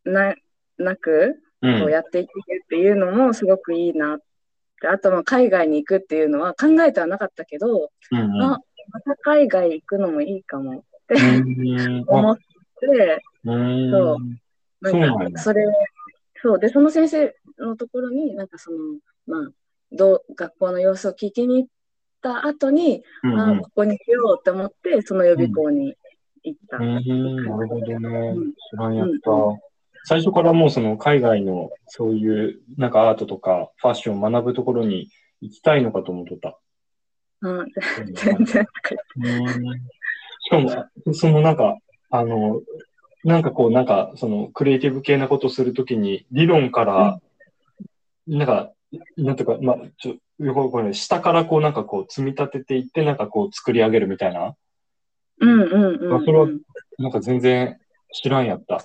[0.05, 0.35] な
[0.77, 1.79] なく、うん。
[1.79, 4.19] こうやっていけるっていうのもすごくいいなっ
[4.81, 4.87] て。
[4.87, 8.41] あと、まあ海外に行くっていうのは考えてはなかったけど、うん。
[8.41, 8.59] あ、
[8.91, 12.03] また海外行くのもいいかもってうん。
[12.07, 13.91] 思って、うん。
[13.91, 14.17] そう
[14.81, 15.65] なんか、それ、
[16.41, 16.59] そう。
[16.59, 18.77] で、その先生のところに、なんかその、
[19.25, 19.51] まあ、
[19.93, 21.69] どう、学校の様子を聞きに行っ
[22.21, 23.39] た後に、うん。
[23.39, 25.95] ああ、ここに来ようって思って、その予備校に
[26.43, 26.77] 行った。
[26.77, 27.35] うん。
[27.45, 28.53] なるほどねうん。
[28.53, 29.31] 知らんやった。
[30.03, 35.09] 最初からもうその海外のそういうなんかアートとかファッションを学ぶところに
[35.41, 36.59] 行きたいのかと思っとった。
[37.41, 37.65] うん、
[38.13, 38.67] 全然。
[39.17, 40.03] うん
[40.43, 41.77] しかも、そのなんか、
[42.09, 42.61] あの、
[43.23, 47.19] なんかこう、なんか、その、クリエイティブ系なことするときに、理論から、
[48.27, 48.71] なんか、
[49.17, 54.53] なんとか、まあ、ちょ、よくこれ、下からこう、なんかこう、積み立てていって、なんかこう、作り上げるみたいな、
[55.39, 56.25] うんうんうん、うん。
[56.25, 56.47] それは
[56.99, 57.79] なんか全然
[58.11, 58.81] 知らんやった。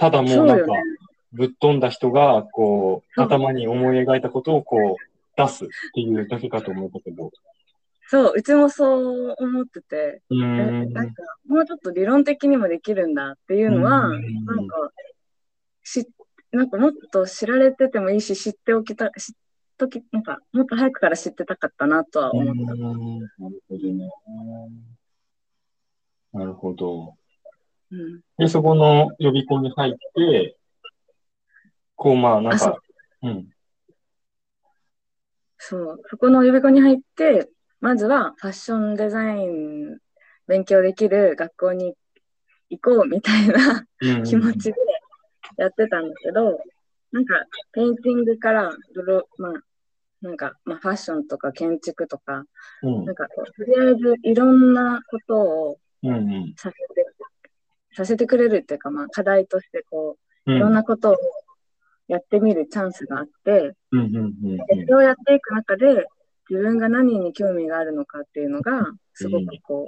[0.00, 0.72] ただもうなんか
[1.32, 7.30] ぶっ飛んだ人が、こう、頭に思い描いたことをこう、出すっていうだけかと思ったけど。
[8.08, 10.22] そう、うちもそう思ってて。
[10.30, 14.90] なんか、もうちょっと理論的にもできるんだっていうのは、うんなんか、
[15.84, 16.08] し、
[16.50, 19.34] なんかもっと知られててもいいし、知っておきた、知っ
[19.76, 22.74] とき、なんか、もっと早くから知ってたかったなとは思った。
[22.74, 22.82] なる
[23.68, 24.10] ほどね。
[26.32, 27.19] なるほど。
[27.90, 28.20] うん。
[28.38, 30.56] で、そこの予備校に入って、
[31.96, 32.78] こう、まあ、なんか、
[33.22, 33.28] う。
[33.28, 33.48] ん。
[35.58, 37.50] そう、そこの予備校に入って、
[37.80, 39.98] まずはファッションデザイン
[40.46, 41.94] 勉強できる学校に
[42.70, 44.74] 行こうみたいなうん気持ちで
[45.56, 46.58] やってたんだけど、
[47.12, 47.34] なんか、
[47.72, 48.70] ペインティングから
[49.38, 49.52] まあ、
[50.22, 52.44] なんか、まあ、ファッションとか建築とか、
[52.82, 53.04] うん。
[53.04, 55.78] なんかとりあえずいろんなことを
[56.56, 57.06] させて、
[57.92, 60.56] させてくれるっていうか、まあ、課題としてこう、うん。
[60.56, 61.16] いろんなことを
[62.08, 66.06] やってみるチャンスがあって、それをやっていく中で、
[66.48, 69.86] 自分が何に興味があるのかっていうのが、すごくこ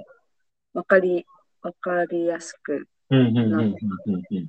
[0.73, 1.25] う、わかり、
[1.61, 2.87] わかりやすく。
[3.09, 4.47] うんうんうんうんうんうん。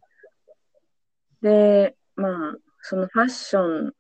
[1.43, 3.93] で、まあ、そのファッションっ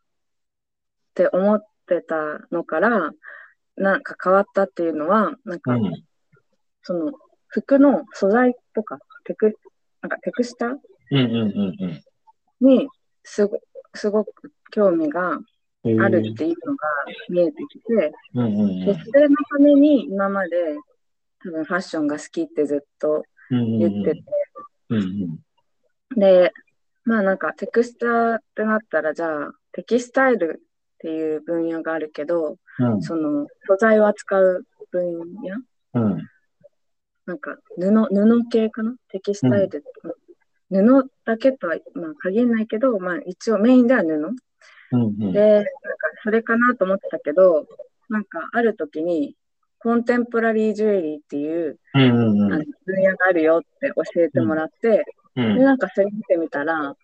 [1.14, 2.14] て思ってた
[2.53, 3.11] のから、
[3.77, 6.05] なんか変わったっていうのは、なんか、うん。
[6.83, 7.12] その
[7.49, 9.55] 服の素材とか、テク、
[10.03, 10.77] なんかテクスタ
[12.61, 12.89] に
[13.23, 13.59] すご
[13.95, 15.39] すごく興味が
[15.87, 16.01] うん。
[16.01, 16.89] あるっていうのが
[17.29, 20.79] 見えてきて、それのために今まで
[21.43, 23.79] 多分ファッションが好きってずっとうん。
[23.79, 24.25] 言ってて、
[26.17, 26.53] で、
[27.05, 30.67] まあなんかテクスタってなったらじゃあテキスタイルっ
[31.01, 33.03] ていう分野があるけど、うん。
[33.03, 36.01] その素材を扱う分野？
[36.01, 36.19] うん
[37.27, 38.95] なんか布、布系かな？
[39.09, 39.83] テキスタイル、
[40.71, 44.07] 布だけとは、まあ、限らないけど、まあ一応メインでは布。
[44.07, 44.35] うん
[44.93, 45.71] うんで、なんか
[46.23, 47.67] それかなと思ってたけど、
[48.09, 49.35] なんかある時に、
[49.79, 55.05] コンテンポラリージュエリーっていう、うんうんあの分野があるよって教えてもらって、
[55.37, 55.59] うん。
[55.59, 56.95] で、なんかそれ見てみたら、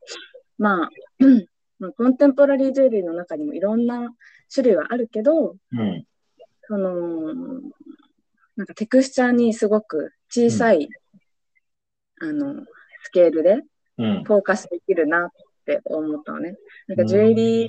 [0.58, 0.90] まあ、
[1.78, 4.10] まあコンテンポラリージュエリーの中にもいろんな
[4.52, 6.04] 種類はあるけど、うん。
[6.68, 7.60] その、
[8.60, 10.86] なんかテクスチャーにすごく小さい、
[12.20, 12.66] あの、
[13.04, 13.62] スケールで
[13.96, 14.24] うん。
[14.24, 15.30] フォーカスできるなっ
[15.64, 16.56] て思ったのね。
[16.86, 17.68] なんかジュエリ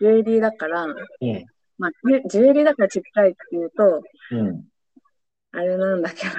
[0.00, 0.96] ジュエリーだから、うん。
[1.78, 1.90] まあ、
[2.28, 4.02] ジュエリーだからちっちゃいっていうと、
[4.32, 4.64] うん。
[5.52, 6.32] あれなんだけど、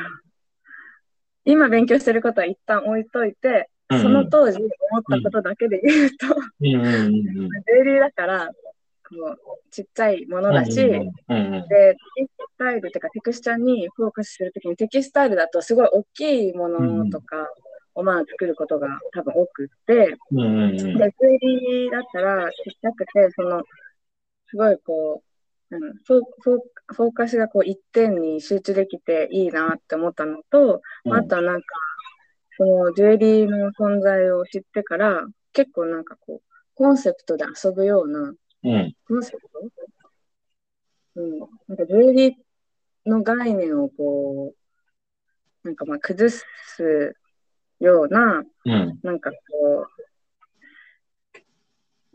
[1.45, 6.27] 今勉強してることは一旦置いといて、うんその当時思ったことだけで言うと、
[6.59, 6.75] うん。
[6.75, 6.85] うん。
[6.85, 7.11] うん。
[7.11, 8.49] ジュエリーだから、
[9.71, 11.11] ちっちゃいものだし、うん。
[11.29, 11.67] うん。
[11.67, 17.47] で、テキスタイルというかテクスチャーにフォーカスするときにテキスタイルだとすごい大きいものとか
[17.95, 19.95] をまあ作ることが多分多くって。
[19.95, 20.17] で、
[20.77, 23.63] ジュエリーだったらちっちゃくて、その、
[24.47, 25.23] すごいこ
[25.71, 26.59] う、うん、フォーフォー
[26.93, 31.65] フォーカスがこう一点に集中できていいなって思ったのと、あとはなんか、
[32.57, 38.33] そのジュエリーの存在を知ってから、結構なんかこう、コンセプトで遊ぶような、
[38.65, 38.93] うん。
[39.07, 39.59] コンセプト
[41.17, 41.39] うん。
[41.39, 42.35] なんかジュエリー
[43.09, 44.53] の概念をこ
[45.63, 46.43] う、なんかまあ崩す
[47.79, 48.99] ような、うん。
[49.03, 49.37] なんかこ
[49.87, 51.37] う、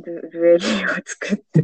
[0.02, 1.62] ジュジュエリーを作って、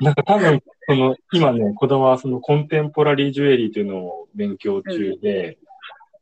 [0.00, 5.58] なんか多分、その、今ね、小田はそのコンテンポラリージュエリーというのを勉強中で、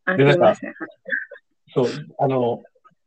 [0.05, 0.55] あ、すでなんか
[1.75, 1.87] そう、
[2.19, 2.63] あの、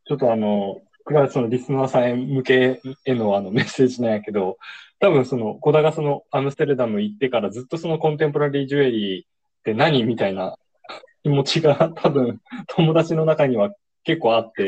[0.06, 4.58] ちょっとあの、これはそのリスナーさんへ向けへのあのメッセージなんやけど、
[5.00, 9.26] 多分その、小田がそのアムステルダム行ってからずっとそのコンテンポラリージュエリーっ
[9.64, 10.54] て何みたいな
[11.24, 12.42] 気持ちが多分
[12.76, 13.72] 友達の中には
[14.04, 14.66] 結構あって、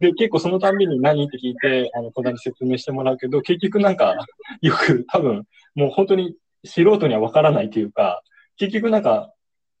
[0.00, 4.16] で、結構そのたんびに何って聞いて、あの、小田に説明してもらうけど、結局なんか、
[4.60, 5.44] よく多分、
[5.76, 8.24] もう本当に素人にはわからないというか、
[8.56, 9.32] 結局なんか、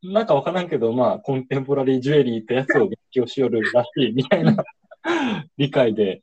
[0.04, 4.54] なんかわからんけど、まあ、コンテンポラリージュエリーってやつを勉強しよるらしい、みたいな
[5.56, 6.22] 理解で、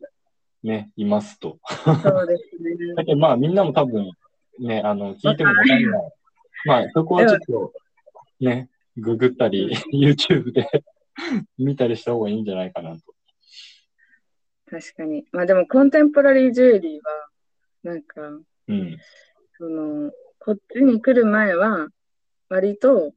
[0.63, 1.59] ね、いますと。
[1.83, 2.95] そうですね。
[2.95, 4.11] だけどまあ、みんなも多分、
[4.59, 5.83] ね、あの、聞いてもわかんない。
[6.65, 7.73] まあ、そこはちょっと、
[8.39, 10.67] ね、ググったり、 YouTube で
[11.57, 13.01] 見たりした方がいいんじゃないかなと。
[14.69, 15.25] 確かに。
[15.31, 17.29] まあでも、コンテンポラリージュエリーは、
[17.83, 18.21] なんか、
[18.67, 18.97] うん。
[19.57, 21.88] その、こっちに来る前は、
[22.49, 23.13] 割と、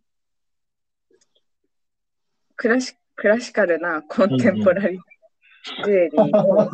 [2.56, 5.00] クラシクラシカルなコンテンポラリー
[5.84, 6.70] ジュエリーを、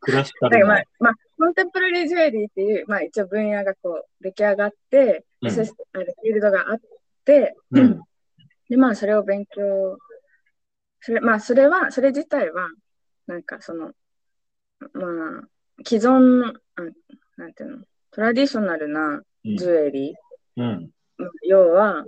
[0.00, 6.80] クラシカルまあ。、まあ、コンテンポラリージュエリーっていう、まあ一応分野がこう出来上がって、うんそしてあのフィールドがあっ
[7.24, 8.00] て、うん。
[8.68, 9.98] で、まあそれを勉強、
[11.00, 12.68] それ、まあそれは、それ自体は、
[13.26, 13.92] なんかその、
[14.92, 15.06] ま
[15.42, 15.48] あ、
[15.86, 16.82] 既存の、あ
[17.36, 20.90] なんていうの、トラディショナルなジュエリー、うん。
[21.42, 22.04] 要は、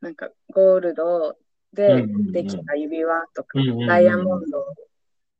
[0.00, 1.36] なんかゴールド
[1.72, 4.64] でできた指輪とか、ダイヤモンド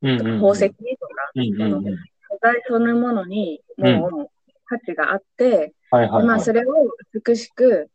[0.03, 0.18] うん。
[0.18, 1.97] とか、宝石とか、うんうんうん。
[2.29, 4.27] 素材そのものにもう
[4.64, 5.75] 価値があって。
[5.90, 6.73] まあそれを
[7.12, 7.90] 美しく、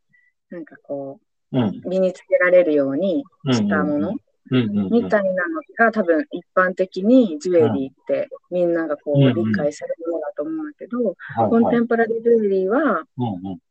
[0.50, 1.20] なんかこ
[1.52, 4.16] う身につけられるようにしたもの。
[4.50, 13.04] みたいなのが多分一般的にジュエリーってみんながこう理解するものだと思うんだけど、はいコンはいテンポラリージュエリーは、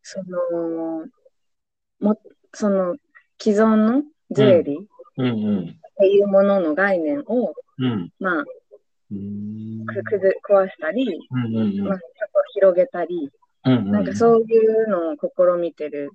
[0.03, 1.07] その、
[2.01, 2.21] も、
[2.53, 2.97] その
[3.41, 4.87] 既存のジュエリーっ。
[5.99, 8.11] ていうものの概念を、うん。
[8.21, 8.45] まあ、
[9.11, 9.87] うん。
[9.87, 13.31] くくず壊したり、うんうんまあ、ちょっと広げたり、
[13.65, 13.91] うん。
[13.91, 16.11] なんかそういうのを試みてる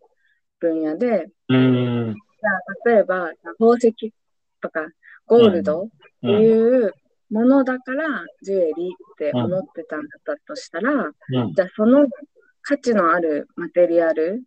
[0.60, 2.13] 分野で、うん。
[2.13, 4.13] じゃあ例えば宝石
[4.62, 4.82] とか
[5.26, 5.88] ゴールドっ
[6.21, 6.93] ていう
[7.30, 11.54] ものだからジュエリーって思ってたんだったとしたら、うん。
[11.54, 12.08] じゃあその
[12.62, 14.43] 価値のあるマテリアル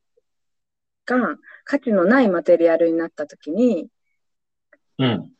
[1.06, 3.88] が価値のないマテリアルになった時に、
[4.98, 5.32] うん。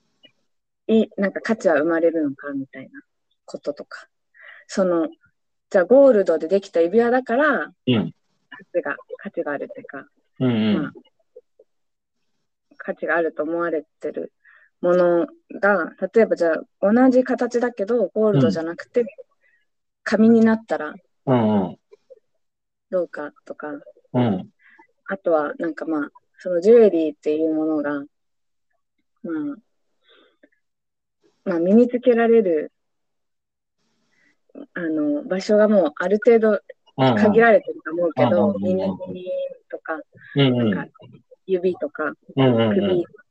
[0.87, 3.01] いなんか価値は生まれるのかみたいな
[3.45, 4.09] こととか。
[4.67, 5.09] その、
[5.71, 8.15] じゃあゴールドでできた指輪だからうん。
[8.51, 10.07] 価値が、価値があるっていうか、
[10.41, 10.93] うんうんまあ、
[12.77, 14.33] 価値があると思われてる
[14.81, 15.27] もの
[15.61, 19.05] が、例えばじゃあ同じ形だけどゴールドじゃなくて
[20.03, 20.95] 紙になったら
[21.27, 21.77] うんうん。
[22.91, 23.69] どうかとか、
[24.13, 24.51] うん。
[25.07, 28.05] あとはなんかまあ、そのジュエリーっていうものが、ま
[29.25, 29.59] あ、
[31.45, 32.73] まあ身につけられる
[34.75, 36.61] あの場所がもうある程度
[36.97, 37.15] うん。
[37.17, 38.85] 限られてると思うけど、うん耳
[39.69, 39.99] とか。
[40.37, 40.87] なんか
[41.47, 43.25] 指とか、首とか、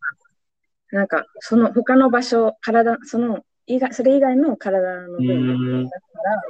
[0.92, 5.58] なんかその他の場所、体、その以外、それ以外の体の部うん。
[5.58, 6.42] 分だったら、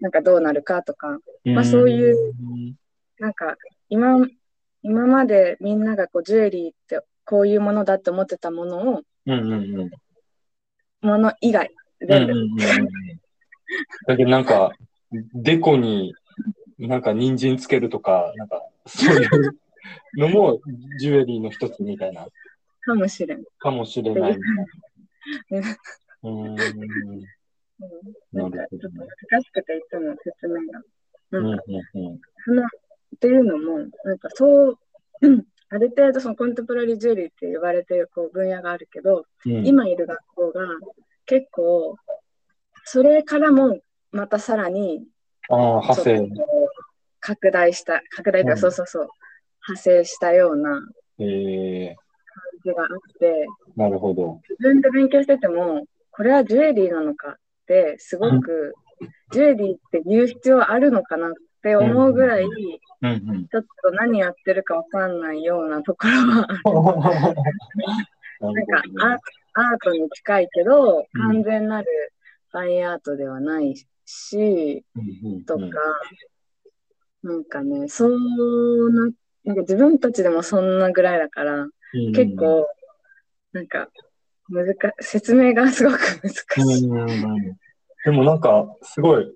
[0.00, 2.34] なんかどうなるかとか、まあそういう、
[3.18, 3.56] なんか
[3.88, 4.18] 今、
[4.82, 9.90] 今までみんながこうジュエリーってこういうものだって思ってたものを、うんうんうん。
[11.06, 11.70] もの以外、
[12.00, 12.32] うん全部。
[12.32, 12.88] うんうんうん
[14.06, 14.72] だけどなんか、
[15.32, 16.14] デコに
[16.78, 19.28] なんか人参つけるとか、なんかそういう
[20.16, 20.60] のも
[20.98, 22.26] ジュエリーの一つみたいな、
[22.82, 23.42] かもしれん。
[23.58, 24.32] かもしれない。
[24.32, 26.60] うーん。
[26.60, 26.66] う
[27.18, 27.22] ん
[28.32, 28.88] ななんかちょっと。
[29.30, 30.82] 難しくていつも説明が。
[31.32, 32.20] うんうんなんかうん。
[32.44, 32.62] その
[33.16, 34.78] っていうのも、なんかそう、
[35.22, 35.44] うん
[35.74, 40.60] ある程度そのコンテンポラリージュエリーって言われてるこう分野があるけど、うん、今いる学校が
[41.24, 41.96] 結構、
[42.84, 43.78] それからも
[44.10, 45.06] またさらに
[45.48, 46.28] ああ、派生。
[47.20, 49.08] 拡大した、拡大か、うんそうそうそう、
[49.66, 51.24] 派生したような感え
[51.84, 51.96] え
[52.64, 52.88] じがあっ
[53.18, 54.40] て、なるほど。
[54.50, 57.34] 自分で勉強してても、これはジュエリーなのかっ
[57.66, 58.74] て、すごく、
[59.32, 61.32] ジュエリーって言う必要あるのかなっ
[61.62, 62.50] て思うぐらい、うん
[63.02, 63.48] うん。
[63.48, 66.46] ちょっと何やってるかわかんないようなところは。
[68.40, 69.18] ななんか
[69.54, 72.12] アアートに近いけど、うん完全なる
[72.50, 73.74] ファインアートではない
[74.04, 75.64] し、うんうんとか、
[77.22, 79.10] なんかね、そうな、
[79.44, 81.68] なんか自分たちでもそんなぐらいだから、う
[82.10, 82.66] ん結構、
[83.52, 83.88] なんか、
[84.48, 84.66] 難
[85.00, 86.88] 説明がすごく難しい。
[86.88, 87.56] うんうんうん
[88.04, 89.32] でもなんか、すごい、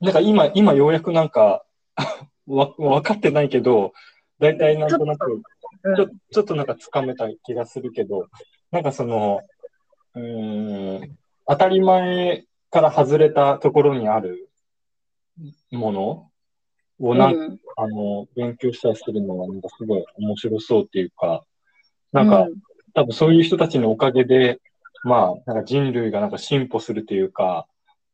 [0.00, 1.64] なんか今、今ようやくなんか、
[2.46, 3.92] わ、分かってないけど、
[4.38, 5.32] だいたいなんとなく、
[5.84, 5.96] うん。
[5.96, 8.28] ちょちょっとなんかつかめた気がするけど、
[8.70, 9.40] なんかその、
[10.14, 14.48] うーん、当たり前から外れたところにある
[15.70, 16.30] もの
[17.00, 17.58] をなんか、うん。
[17.76, 21.44] あの、勉強したりするのは、なんかすごい面白そうっていうか、
[22.12, 22.54] なんか、うん。
[22.94, 24.60] 多分そういう人たちのおかげで、
[25.04, 27.66] まあ、なんか人類がなんか進歩するというか、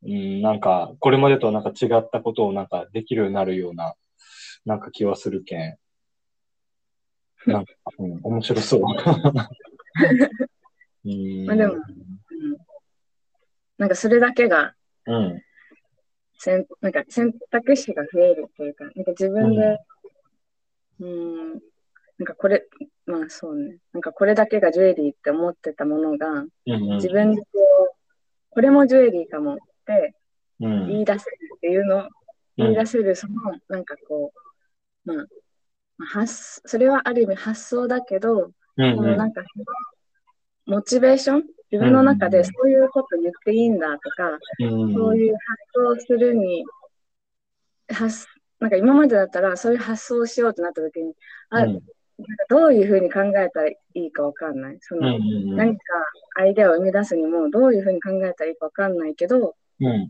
[0.05, 3.95] うん、なんか、これまでとはなんか違ったことをなんかできるようになるような、
[4.65, 5.79] なんか気はするけん。
[7.47, 8.83] なんか、うん、面白そう。
[11.05, 11.47] うん。
[11.47, 11.83] まあでもうん
[13.79, 14.75] なんかそれだけが
[15.07, 15.43] うん。
[16.39, 19.79] 選なんか選択肢が増えるというか、なんか自分で、
[21.01, 21.61] うん、なん
[22.25, 22.65] かこれ、
[23.07, 26.83] まあそうね、なんかこれだけがジュエリーって思ってたものが、うんうん。
[26.97, 27.97] 自分でこう、
[28.51, 29.57] これもジュエリーかもっ
[29.87, 30.15] て
[30.61, 30.87] うん。
[30.89, 32.09] 言い出せるっていうのを、うん
[32.59, 33.35] 言い出せるその、
[33.69, 34.48] なんかこう、
[35.15, 35.27] まあ、
[35.99, 39.43] まあ発それはある意味発想だけど、うんでもなんか
[40.67, 41.45] モチベーション？
[41.71, 44.95] 自分の中でそういうこと言っていいんだとか、うん。
[44.95, 46.65] そういう発想するに、
[47.91, 48.27] 発
[48.61, 51.15] なんか今までだったらそういう発想をしようとなった時に、
[51.51, 51.73] あ、うん。
[51.73, 51.83] なんか
[52.49, 54.79] どういうふうに考えたらいいかわかんない。
[54.81, 55.57] そうんの、うん。
[55.57, 55.83] 何か
[56.37, 60.09] アイデアを生み出すにもどういうふうに考えたらいいかわかんないけど、うん。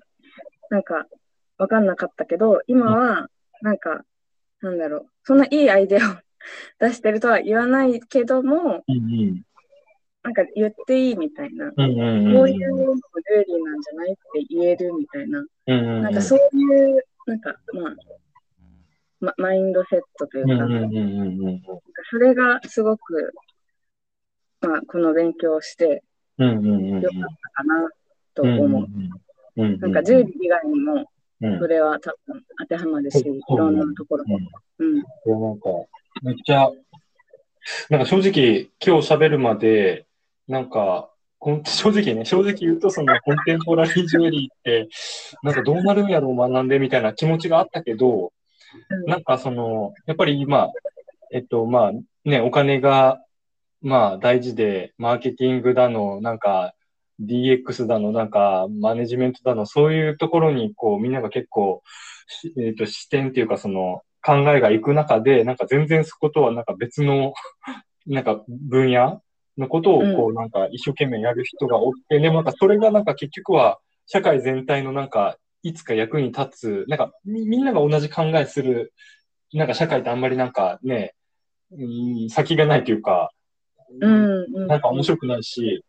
[0.70, 1.06] なんか
[1.58, 3.28] わかんなかったけど、今は
[3.62, 4.04] なんか、
[4.60, 6.16] なんだろう、そんないいアイデアを
[6.80, 9.42] 出してるとは言わないけども、うん
[10.22, 11.66] なんか言っていいみたいな。
[11.66, 11.80] うん。
[11.80, 12.34] うんうん。
[12.34, 15.38] こういうのもジュエリーなんじゃないって言えるみたいな。
[15.38, 16.02] うんうん。
[16.02, 17.96] なんかそういう、なんかまあ、
[19.20, 21.62] ま、マインドセットというか、うんうんうんうんうん。
[22.10, 23.32] それがすごく、
[24.60, 26.02] まあ、この勉強をして
[26.36, 27.00] うんうんうんうん。
[27.00, 27.90] よかったかな
[28.34, 28.86] とうん思う。
[29.56, 29.80] うんうん。
[29.80, 31.06] なんか、ジュエリー以外にも、うん。
[31.40, 34.24] それは多分当てはまるし、うんいろんなところ。
[34.78, 34.98] うん。
[34.98, 35.68] いや、なんか、
[36.22, 36.70] めっちゃ、
[37.90, 40.06] なんか正直、今日喋るまで、
[40.48, 41.10] なんか、
[41.64, 44.88] 正直ね、正直言うと、そのコンテンポラリージュエリーって、
[45.44, 48.30] なんかどうなるんやろう学んでみたいな気持ちがあったけど、うん
[49.06, 50.68] なんかその、やっぱり今、
[51.32, 51.92] えっと、まあ
[52.24, 53.22] ね、お金が、
[53.80, 56.74] まあ大事で、マーケティングだの、なんか
[57.20, 61.82] DX だの、なんかマネジメントだの、そういうところにこうみんなが結構、
[62.26, 67.32] しえっと、視点っていうかその考えがいく中で、なんか全然そことはなんか別の、
[68.06, 69.22] なんか分野
[69.56, 78.92] のことをこうなんか一生懸命やる人がおって、でもなんかそれがなんか結局は社会全体のなんかいつか役に立つ、なんかみみんなが同じ考えする、
[79.52, 81.14] なんか社会ってあんまりなんかね、
[81.72, 83.30] うん、先がないというか、
[84.00, 84.44] うん。
[84.54, 84.66] うん。
[84.66, 85.87] なんか面白くないし、うん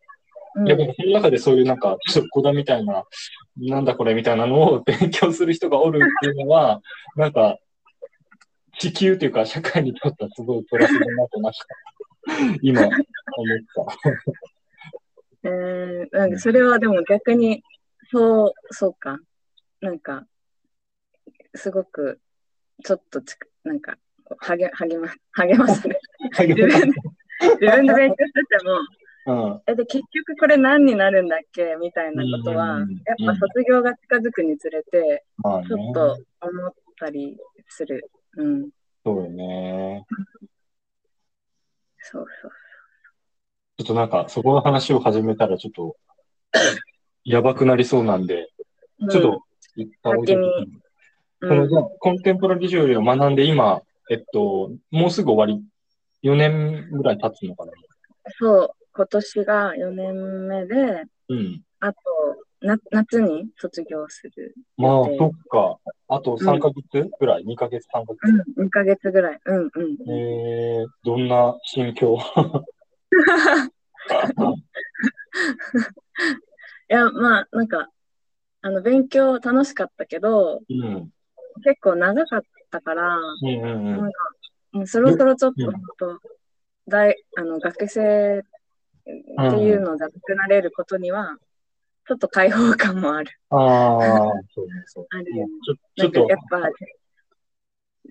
[0.66, 3.03] でもその中でそういうなんか、ちょっと小田みたいな、
[3.57, 6.82] なんだこれみたいなのを 勉強する人がおるっていうのは、
[7.16, 7.57] なんか、
[8.80, 11.66] 地球というか社会にとってはすごいプラスだなと思いました。
[12.62, 12.93] 今、思っ
[13.76, 13.97] た。
[15.43, 17.64] えー、なんかそれはでも逆に、
[18.12, 19.20] そう、そうか。
[19.82, 20.26] なんか、
[21.55, 22.20] すごく、
[22.84, 23.97] ちょっとつく、なんか、
[24.39, 25.99] 励、励ま、励ますね。
[26.39, 28.99] 自分で、勉強してても、うん。
[29.68, 35.24] え、で、結局これ何になるんだっけみたいなことは、うんやっぱ卒業が近づくにつれて。
[35.44, 38.12] ちょっと思ったりする。
[38.38, 38.70] うん。
[39.06, 40.06] そうよね。
[42.00, 42.52] そうそう。
[43.78, 45.96] ちょっとなんか、そこの話を始めたらちょっと、
[47.24, 48.50] やばくなりそうなんで、
[49.00, 49.42] うんちょっと、
[49.76, 50.80] 一旦置いとく先に
[51.42, 55.64] その、うんコンテンポラリー料理を学んで今、えっと、もうすぐ終わり、
[56.22, 57.72] 4年ぐらい経つのかな
[58.38, 58.70] そう、
[59.00, 61.62] 今年が4年目で、うん。
[61.80, 62.00] あと、
[62.60, 64.54] な夏に卒業する。
[64.76, 65.78] まあ、そっか。
[66.10, 68.43] あと3ヶ月ぐらい、?2 ヶ月、3ヶ月？
[68.58, 69.39] うん、2ヶ月ぐらい。
[69.45, 69.70] うんうん。
[70.12, 72.18] えー、どんな心境？
[76.89, 77.88] いや、まあ、なんか、
[78.62, 81.10] あの、勉強楽しかったけど、うん。
[81.64, 84.12] 結構長かったから、うんうんうんなん。
[84.12, 84.18] か、
[84.74, 86.20] もうそろそろちょっとうん
[86.88, 88.43] 大、あの、学生
[89.47, 91.38] っていうのをなくなれることには、
[92.07, 93.32] ちょっと開放感もある。
[93.49, 95.07] あ あ、そうね、そう。
[95.10, 95.26] ある
[95.97, 96.70] ちょっと、やっぱ、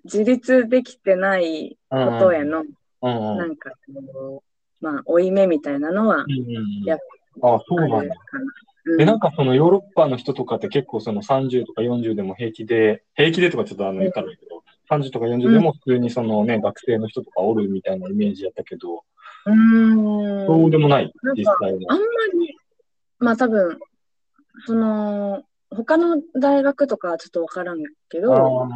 [0.04, 2.64] 自立できてないことへの。
[3.00, 3.72] なんか
[4.80, 6.24] まあ、負い目みたいなのは
[6.84, 6.98] やっ
[7.42, 8.02] あ、そうあなんだ。
[8.02, 8.44] るかな。
[8.44, 19.04] うんえ、なんかそのヨーロッパの人とかって結構その30とか40でも平気で、平気でとかちょっとあの言ったらいいけど、30とか40でも普通にそのね、学生の人とかおるみたいなイメージやったけど、
[19.48, 20.46] うーん。
[20.46, 21.78] そうでもない実際は。
[21.88, 22.56] あんまり、
[23.18, 23.78] まあ多分、
[24.66, 28.68] その、他の大学とかはちょっとわからんけど、あ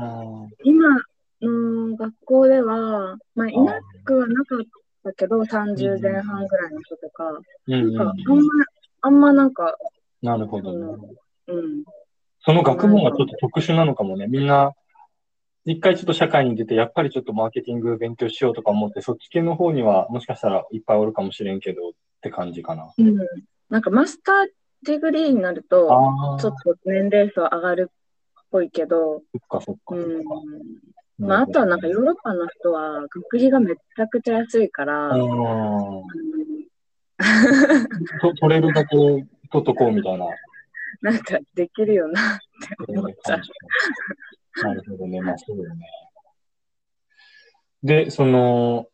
[0.65, 0.97] 今
[1.41, 4.59] の学校では、まあいなくはなかっ
[5.05, 8.65] たけど、30前半ぐらいの人とか、ーうんうんなんかあんま、
[9.01, 9.77] あんまなんか、
[10.23, 11.09] なるほどね。
[11.49, 11.85] うん、
[12.45, 14.27] その学問がちょっと特殊なのかもね。
[14.29, 14.73] みんな、
[15.65, 22.93] 一回ちょっと社会に出て、やっぱりちょっとマーケティング勉強しようとか思って、そっち系の方にはもしかしたらいっぱいおるかもしれんけどって感じかな。
[22.99, 23.19] うん。
[23.71, 25.89] なんか master degree になると、
[26.41, 30.31] ちょっと年齢層上がるっぽいけど、そっかそっかうんか。。
[31.19, 35.11] まあ、あとはなんかヨーロッパの人は学費がめちゃくちゃ安いから、
[38.21, 40.27] と取れるだけ取っとこうみたいな。
[41.03, 42.39] なんかできるよなっ
[42.87, 43.41] て思っちゃう。
[44.57, 45.21] なるほどね。
[45.21, 45.87] まあそうよね。
[47.83, 48.87] で、その、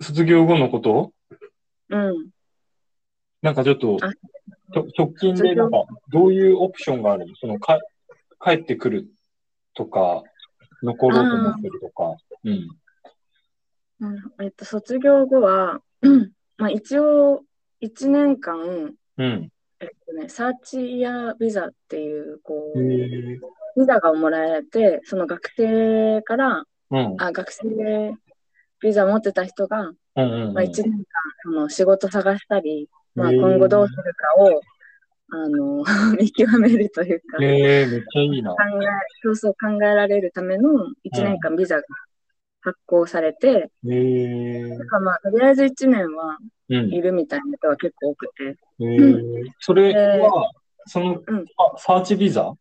[0.00, 1.12] 卒業後のこと？
[1.88, 2.30] うん。
[3.42, 4.12] なんかちょっとあ、
[4.72, 7.26] と直近でなんか、どういうオプションがある？
[7.26, 7.78] のその、か、
[8.42, 9.08] 帰ってくる
[9.74, 10.22] とか、
[10.82, 12.16] 残ろうと思ってるとか。
[12.44, 12.52] うん。
[14.02, 15.80] うんえっと、卒業後は、
[16.56, 17.42] まあ一応
[17.82, 19.50] 1年間、うん。
[19.80, 23.40] えっとね、サーチイヤービザっていう、こへう、え。
[23.76, 27.14] ビザがもらえて、その学生から、うん。
[27.18, 27.64] あ、学生
[28.80, 30.54] ビザ持ってた人が、うんうんうん。
[30.54, 31.04] まあ、1年間
[31.42, 34.60] その仕事探したり、まあ、今後どうするかを
[35.32, 35.84] あの
[36.18, 38.52] 見極めるというか、考へえ、めっちゃいいな。
[38.52, 38.56] え
[39.22, 41.82] そうそう考えられるための1年間ビザが
[42.62, 44.68] 発行されて、へえ。
[44.76, 46.92] なんかまあ、とりあえず1年はうん。
[46.92, 48.54] いるみたいな人は結構多くて、へ
[48.84, 49.22] え。
[49.60, 50.50] それは、
[50.86, 52.52] その、うんあサーチビザ？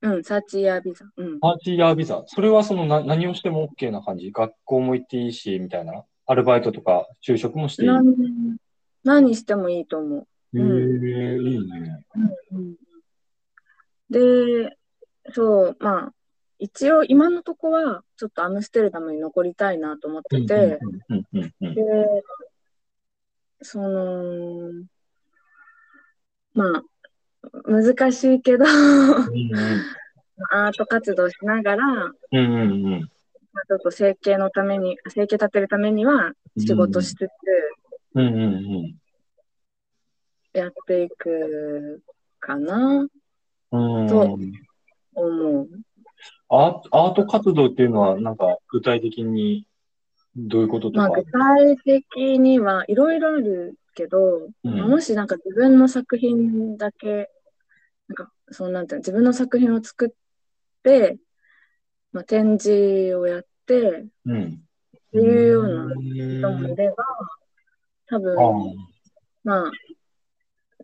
[0.00, 1.04] うん、サーチイヤービザ。
[1.16, 1.38] うん。
[1.40, 2.22] サーチイヤービザ。
[2.26, 4.30] それはそのな何をしても OK な感じ？
[4.30, 6.04] 学校も行っていいし、みたいな？
[6.26, 7.88] アルバイトとか就職もしていい？
[7.88, 8.58] へ何
[9.04, 10.26] 何してもいいと思う。
[10.54, 12.04] え、いいね。
[12.52, 12.74] うん
[14.10, 14.74] で、
[15.34, 16.12] そう、まあ、
[16.58, 20.78] 一応今のとこはちょっとアムステルダムに残りたいなと思ってて、
[21.10, 21.82] うんうんうんうんで、
[23.60, 24.72] その、
[26.54, 26.82] まあ、
[27.66, 28.64] 難しいけど、
[30.50, 32.42] アート活動しながら、まうんうん
[32.86, 33.10] うん。
[33.54, 37.30] あ、ちょっと生計のために、生計立てるためには仕事しつつ
[38.14, 38.46] うんうんう
[38.82, 38.94] ん。
[40.52, 42.02] やっていく
[42.40, 43.06] かな、
[43.72, 44.08] うん。
[44.08, 44.52] そううん
[45.14, 45.68] 思う。
[46.50, 49.66] アートアート活動っていうのは、なんか具体的に
[50.36, 51.30] どういうこととまあ、か具。
[51.30, 54.78] 体的にはいろいろあるけど、うん。
[54.78, 57.28] まあもしなんか自分の作品だけ、
[58.06, 60.10] なんかそうなんていうの自分の作品を作っ
[60.84, 61.18] て、
[62.12, 64.44] まあ、展示をやってうん。
[64.44, 66.96] っていうような人もいれば、
[68.06, 68.36] 多分、
[69.42, 69.72] まあ、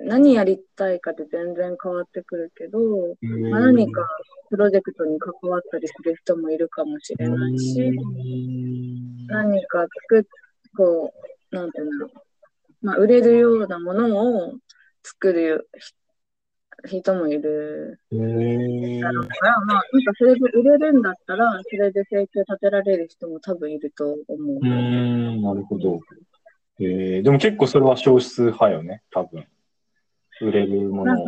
[0.00, 3.50] 何やりたいかって全然変わってくるけど、うん。
[3.50, 4.02] まあ、何か
[4.50, 9.26] プロジェクトに関わったりする人もいるかもしれないし、うん。
[9.28, 10.24] 何か作っ、
[10.76, 11.14] こ
[11.52, 12.08] う、なんていうの、
[12.84, 14.54] まあ、売れるようなものを
[15.02, 15.70] 作る
[16.84, 24.56] 人もいるへえだろうから、まあ、なんかそれで売れるんだったら、それで生計立てられる人も多分いると思う。
[24.56, 25.98] うーん、なるほど。
[26.78, 29.46] えー、でも結構それは少数派よね、多分。
[30.42, 31.26] 売れるものを。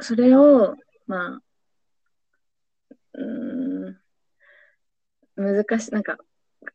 [0.00, 1.40] それを、まあ、
[3.14, 3.96] うん、
[5.36, 6.18] 難しい、なんか、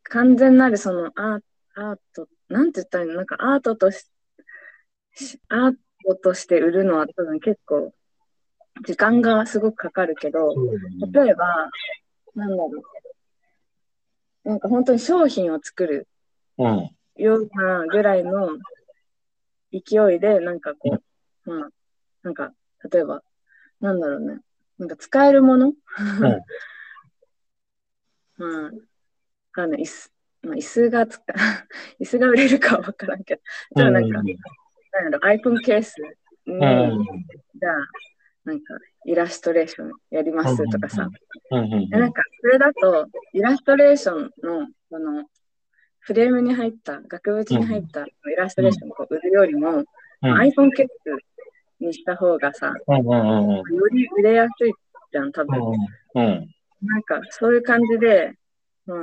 [0.09, 1.41] 完全なるそのアー
[1.75, 3.15] アート、なんて言ったらいいの？
[3.15, 4.05] なんかアートとし、
[5.49, 5.75] アー
[6.05, 7.93] トとして売るのは多分結構、
[8.85, 10.53] 時間がすごくかかるけど、
[11.11, 11.69] 例えば、
[12.35, 12.69] なんだろ
[14.43, 14.49] う。
[14.49, 16.07] なんか本当に商品を作る
[17.15, 18.49] ようなぐらいの
[19.71, 20.99] 勢いで、なんかこ
[21.45, 21.69] う、まあ、
[22.21, 22.53] なんか、
[22.91, 23.23] 例えば、
[23.79, 24.39] なんだろうね。
[24.77, 25.75] なんか使えるもの、うん、
[28.37, 28.71] まあ、
[29.51, 29.85] かんない。
[30.45, 31.23] 椅子、まあ、椅子がつか、
[31.99, 33.41] 椅子が売れるかはわからんけど、
[33.75, 35.95] じゃあなんか、うん、なんだろう、iPhone ケース
[36.45, 37.87] に、うん、じゃあ、
[38.45, 41.09] なんか、イラストレーションやりますとかさ。
[41.89, 45.25] なんか、それだと、イラストレーションの、その、
[45.99, 50.93] フレームに入った、額縁に入ったイラストレーションを売るよりも、うん、iPhone ケース
[51.79, 54.71] にした方がさ、より売れやすい
[55.11, 55.59] じゃん、多分。
[56.13, 58.33] なんか、そういう感じで、
[58.85, 58.97] まあ、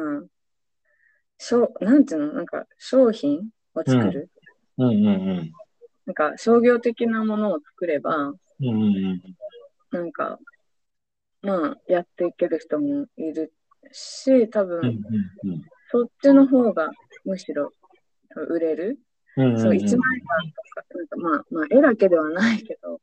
[1.43, 3.41] しょなんていうのなんか、商品
[3.75, 4.31] を作る？
[4.79, 8.33] なんか、商業的なものを作れば、
[9.91, 10.39] なんか、
[11.43, 13.53] まあ、やっていける人もいる
[13.91, 15.03] し、多分、
[15.91, 16.91] そっちの方が
[17.25, 17.73] むしろ
[18.49, 19.01] 売れる。
[19.35, 23.01] そう、1枚万とか、なんかまあ、まあ、絵だけではないけど。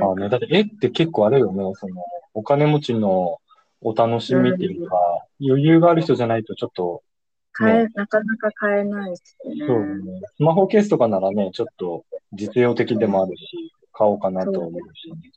[0.00, 2.02] あね、だって絵って結構あれよね、その、
[2.32, 3.38] お金持ちの
[3.82, 4.96] お楽しみっていうか、
[5.40, 7.02] うん、余裕がある人じゃないとちょっと、
[7.58, 9.66] 買え、なかなか買えないしね。
[9.66, 10.20] そうね。
[10.36, 15.30] スマホケースとかならね、ちょっと実用的でもあるし、買おうかなと思うし、ね、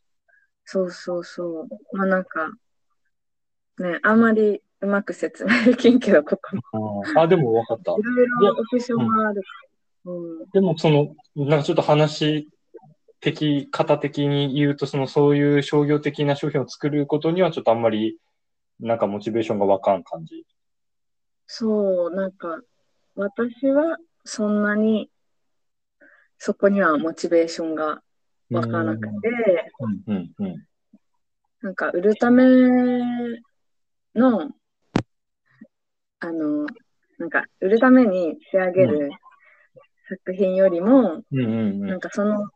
[0.66, 1.98] そうそうそう。
[1.98, 2.52] まあなんか、
[3.80, 6.38] ね、あんまりうまく説明できんけど、こ
[6.72, 7.04] こも。
[7.16, 7.94] あ、でも分かった。
[7.94, 9.42] いろいろオプションもある。
[10.06, 10.12] う
[10.46, 12.50] ん、でもその、なんかちょっと話
[13.22, 18.18] 的、型的に言うと、その、そういう商業的な商品を作ることには、ちょっとあんまり、
[18.82, 20.46] なんかモチベーションがわかん感じ。
[21.52, 22.62] そう、なんか、
[23.16, 25.10] 私はそんなに、
[26.38, 28.04] そこにはモチベーションが
[28.52, 29.08] わからなくて、
[29.80, 30.68] うんうんうん、
[31.62, 32.44] なんか、売るため
[34.14, 34.52] の、
[36.20, 36.68] あの、
[37.18, 39.10] なんか、売るために仕上げる
[40.08, 42.48] 作品よりも、うんうんうん、なんかその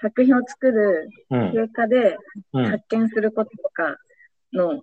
[0.00, 2.18] 作品を作る経過で
[2.52, 3.96] 発見することとか
[4.52, 4.82] の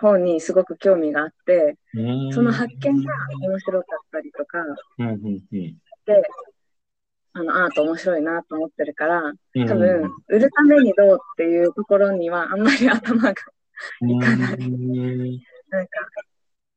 [0.00, 3.12] 方にすごく興味があって、うん、その発見が
[3.42, 4.58] 面白かったりとか、
[4.98, 6.22] うんうんうん、で、
[7.34, 9.32] あの、アート面白いなと思ってるから、
[9.66, 14.54] 多分、売るためにどうっていうところにはあんまり頭がいかない。
[14.54, 16.00] うん、なんか、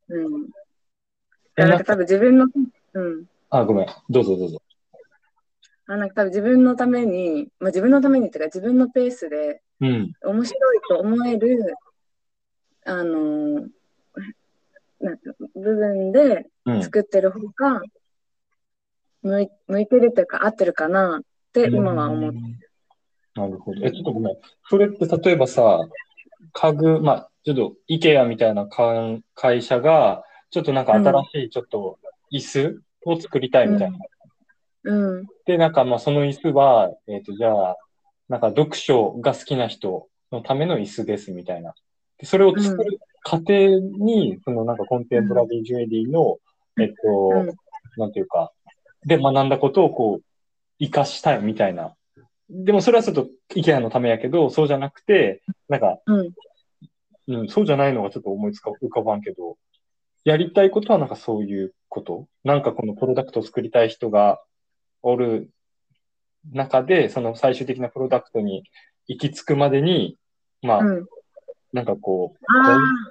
[0.10, 0.50] うん。
[1.56, 2.48] なんか多分自分の、
[2.94, 3.26] うん。
[3.50, 3.88] あ、ごめん。
[4.10, 4.62] どうぞどうぞ。
[5.88, 11.66] あなんか多分自分のために、まあ、自分のためにっていうか自分のペースで面白いと思える、うん、
[12.86, 13.67] あの
[14.99, 16.47] なんか部分で
[16.82, 17.82] 作ってる方が
[19.23, 21.21] 向い,、向いてるというか合ってるかなっ
[21.53, 22.43] て今は思ってる。
[23.34, 23.86] なるほど。
[23.86, 24.38] え、ちょっとごめん。
[24.69, 25.79] それって例えばさ、
[26.53, 31.97] 家具、まあ、ちょっと IKEA みたいな会社が、ちょっとなんか新しいちょっと
[32.32, 33.97] 椅子を作りたいみたいな
[34.84, 35.27] うん。
[35.45, 37.77] で、なんかまあその椅子は、えっ、ー、と、じゃあ、
[38.27, 41.73] なんか読書が好きな人のための椅子ですみたいな。
[42.22, 46.38] でそれを作る過程に、そのなんかコンテンポラリージュエリーの、
[46.80, 47.51] えっと、うん、
[47.97, 48.51] なんていうか、
[49.05, 50.24] で学んだことをこう、
[50.80, 51.95] 活かしたいみたいな。
[52.49, 56.32] でもそれはちょっと IKEA のためやけど、そうじゃなくて、なんか、うん、
[57.28, 59.57] うん、そうじゃないのがちょっと思いつか浮かばんけど、
[60.24, 62.28] やりたいことはなんかそういうこと？
[62.43, 64.41] なんかこのプロダクトを作りたい人が
[65.01, 65.49] おる
[66.51, 68.63] 中で、その最終的なプロダクトに
[69.07, 70.17] 行き着くまでに、
[70.61, 71.07] まあ、うん、
[71.74, 72.45] なんかこう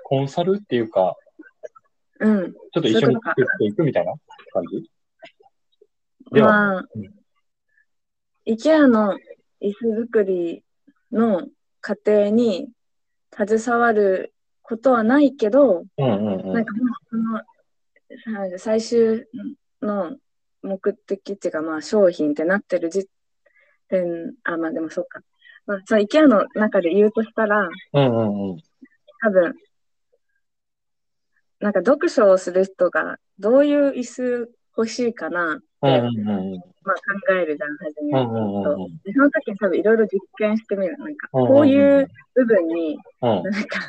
[0.04, 1.16] コン、サルっていうか、
[2.18, 4.12] うん、ちょっと一緒に作っていくみたいな
[4.52, 4.90] 感じ？
[6.32, 7.14] では、まあ、うん、
[8.46, 9.18] IKEA の
[9.62, 10.62] 椅子作り
[11.10, 11.46] の
[11.80, 12.68] 過程に
[13.34, 17.44] 携わることはないけど、うんうんうん、なんかもう
[18.22, 19.26] その最終
[19.80, 20.16] の
[20.62, 23.08] 目的地がまあ商品ってなってる時
[23.88, 25.20] 点、あ、まあでもそうか。
[25.70, 28.56] まあ、その IKEA の中で言うとしたら、うんうんうん、
[29.22, 29.54] 多分、
[31.60, 40.98] なんか読書をする人がどういう椅子欲しいかなって、うんうんうん、まあ、考えるじゃん、初め、うんうんうん、でその時に多分いろいろ実験してみる。
[40.98, 43.80] なんか、こういう部分に、うん、なんか、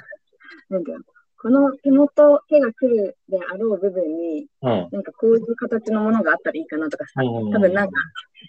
[0.69, 1.03] なんだろう、
[1.41, 4.89] この手元、手が来るであろう部分に、うん。
[4.91, 7.91] なんかこういう形のものがあったらいいかなとかさ、うん多分なんか、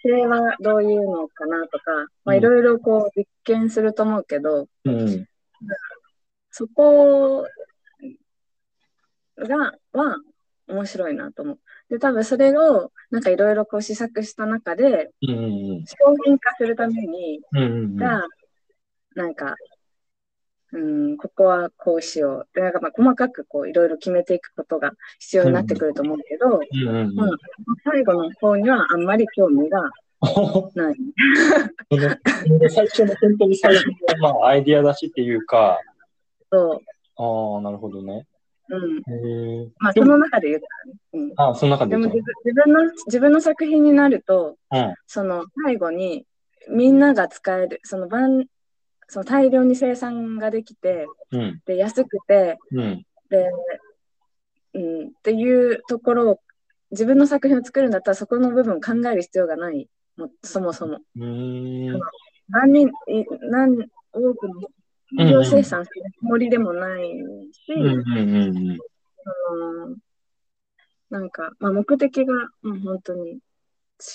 [0.03, 1.84] 姿勢はどういうのかなとか、
[2.24, 5.26] まあうんいろいろこう実験すると思うけど、うん。
[6.51, 7.47] そこ
[9.38, 10.16] が、は
[10.68, 11.59] 面白いなと思う。
[11.88, 15.11] で、多分それをなんかいろいろこう試作した中で。
[15.22, 17.99] 商品化するために、うん。
[17.99, 18.26] じゃあ、
[19.14, 19.57] なんか、
[20.72, 22.48] うん、ここはこうしよう。
[22.54, 26.88] で、なんかまあ細かくこういろいろ決めていくことが必要になってくると思うけど、うん。
[26.88, 27.14] うん。
[27.14, 27.28] まあ
[27.84, 29.82] 最後の方にはあんまり興味が
[30.74, 30.94] ない。
[32.70, 35.78] 最初の本当に最初の、まあ、アイディア出しっていうか、
[36.50, 36.80] そ
[37.16, 38.26] ああ、なるほどね。
[38.70, 38.76] う。
[38.76, 39.72] うん。
[39.78, 40.98] まあその中で言ったらね。
[41.12, 41.32] うん。
[41.36, 44.94] ああ、その中ででも自分の、自分の作品になると、と。
[45.06, 46.24] その最後に
[46.70, 48.46] みんなが使える、その番、
[49.12, 51.40] その大量に生産ができて、うん。
[51.40, 51.62] うん。
[51.66, 53.06] で、安くて、うん。
[53.28, 53.50] で、
[54.72, 56.40] うん、っていうところを、
[56.92, 59.86] 自分の作品を作るんだったらそこの部分を考える必要がない。
[60.16, 61.00] もうそもそも。
[62.48, 64.54] 何人、い何、多くの
[65.18, 67.04] 大量生産するつもりでもない
[67.52, 67.84] し、うん。
[67.84, 68.34] うん。
[68.34, 68.78] うん。
[69.50, 69.96] その
[71.10, 72.32] なんか、まあ、目的が、
[72.62, 73.32] うん、本当に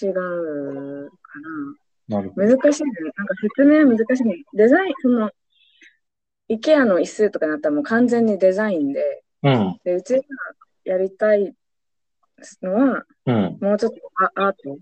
[0.02, 1.40] 違うか
[2.08, 2.48] なるほど。
[2.48, 2.56] な。
[2.56, 2.92] 難しいね。
[3.16, 4.44] なんか説明は難しいね。
[4.54, 5.32] デザイン、その、
[6.50, 9.80] IKEA の椅子とかになったらもう完全にデザインで、うん。
[9.84, 10.22] でうちが
[10.86, 11.54] やりたい
[12.62, 13.58] のは、うん。
[13.62, 14.78] もうちょっとアアート。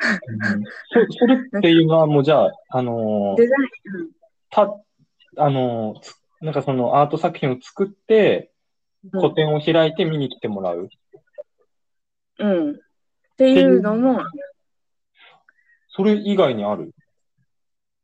[0.00, 4.10] そ それっていうのは、もうじゃあ、あのーデザイン、
[4.48, 4.74] た、
[5.36, 8.50] あのーつなんかそのアート作品を作って、うん
[9.12, 10.90] 個展を開いて見に来てもらう。
[12.38, 12.50] うん。
[12.50, 12.74] うん。
[12.74, 12.76] っ
[13.38, 14.20] ていうのも、
[15.90, 16.94] それ以外にある？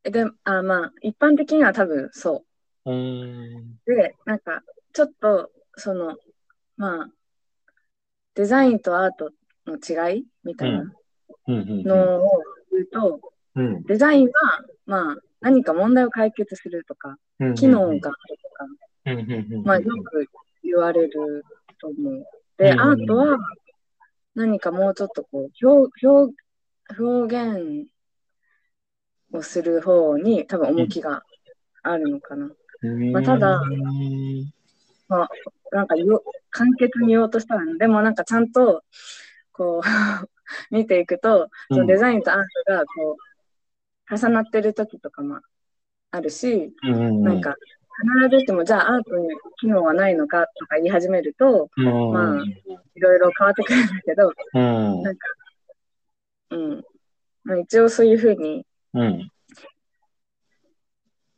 [0.03, 2.45] で、あ、まあ、一般的には多分そ
[2.84, 3.78] うーん。
[3.87, 3.95] う。
[3.95, 4.62] で、なんか、
[4.93, 6.16] ちょっと、その、
[6.76, 7.09] まあ、
[8.34, 9.30] デザインとアート
[9.66, 10.26] の違い？
[10.45, 10.93] みたいな。
[11.49, 13.20] のを言うと、
[13.55, 13.82] うん。
[13.84, 14.32] デザインは、
[14.84, 17.55] まあ、何か問題を解決するとか、うん。
[17.55, 18.12] 機能があると
[18.51, 18.66] か、
[19.07, 19.62] うん。
[19.64, 20.26] まあ、よく
[20.62, 21.45] 言われる
[21.80, 22.24] と思う。
[22.59, 23.39] で、うんアートは、
[24.34, 26.34] 何かもうちょっとこう、表、表、
[26.99, 27.89] 表現
[29.32, 31.22] をする方に多分重きが
[31.82, 32.47] あるのかな。
[32.82, 34.53] うんまあただうん
[35.72, 38.82] なんか言おう簡潔に言おうとしたらね、でもなんかちゃんと、
[39.53, 39.82] こう、
[40.70, 43.16] 見ていくと、そのデザインとアートがこ
[44.11, 45.41] う、重なってる時とかも
[46.12, 47.22] あるし、うん。
[47.22, 47.55] なんか、
[48.28, 49.28] 必ずしも、じゃあアートに
[49.59, 52.45] 機能はないのかとか言い始めると、うん、まあ
[52.95, 55.03] いろいろ変わってくるんだけど、うん。
[55.03, 55.26] なんか、
[56.51, 56.84] うん。
[57.44, 59.30] まあ、一応そういうふうに、うん。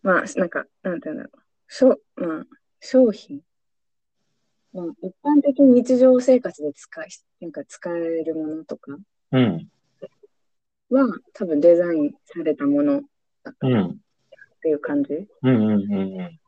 [0.03, 1.43] まあ、なんか、なんていうんだろう。
[1.67, 2.47] しょまあ、
[2.81, 3.41] 商品。
[4.73, 7.09] まあ、一般的に日常生活で使い、
[7.41, 8.97] なんか使えるものとか
[9.33, 9.69] うん。
[10.91, 13.03] は、多分デザインされたもの
[13.43, 13.73] だかうん。
[13.75, 13.91] らっ
[14.63, 15.27] ていう感じ。
[15.43, 15.73] うん。
[15.73, 15.93] うん。
[15.93, 16.41] うん。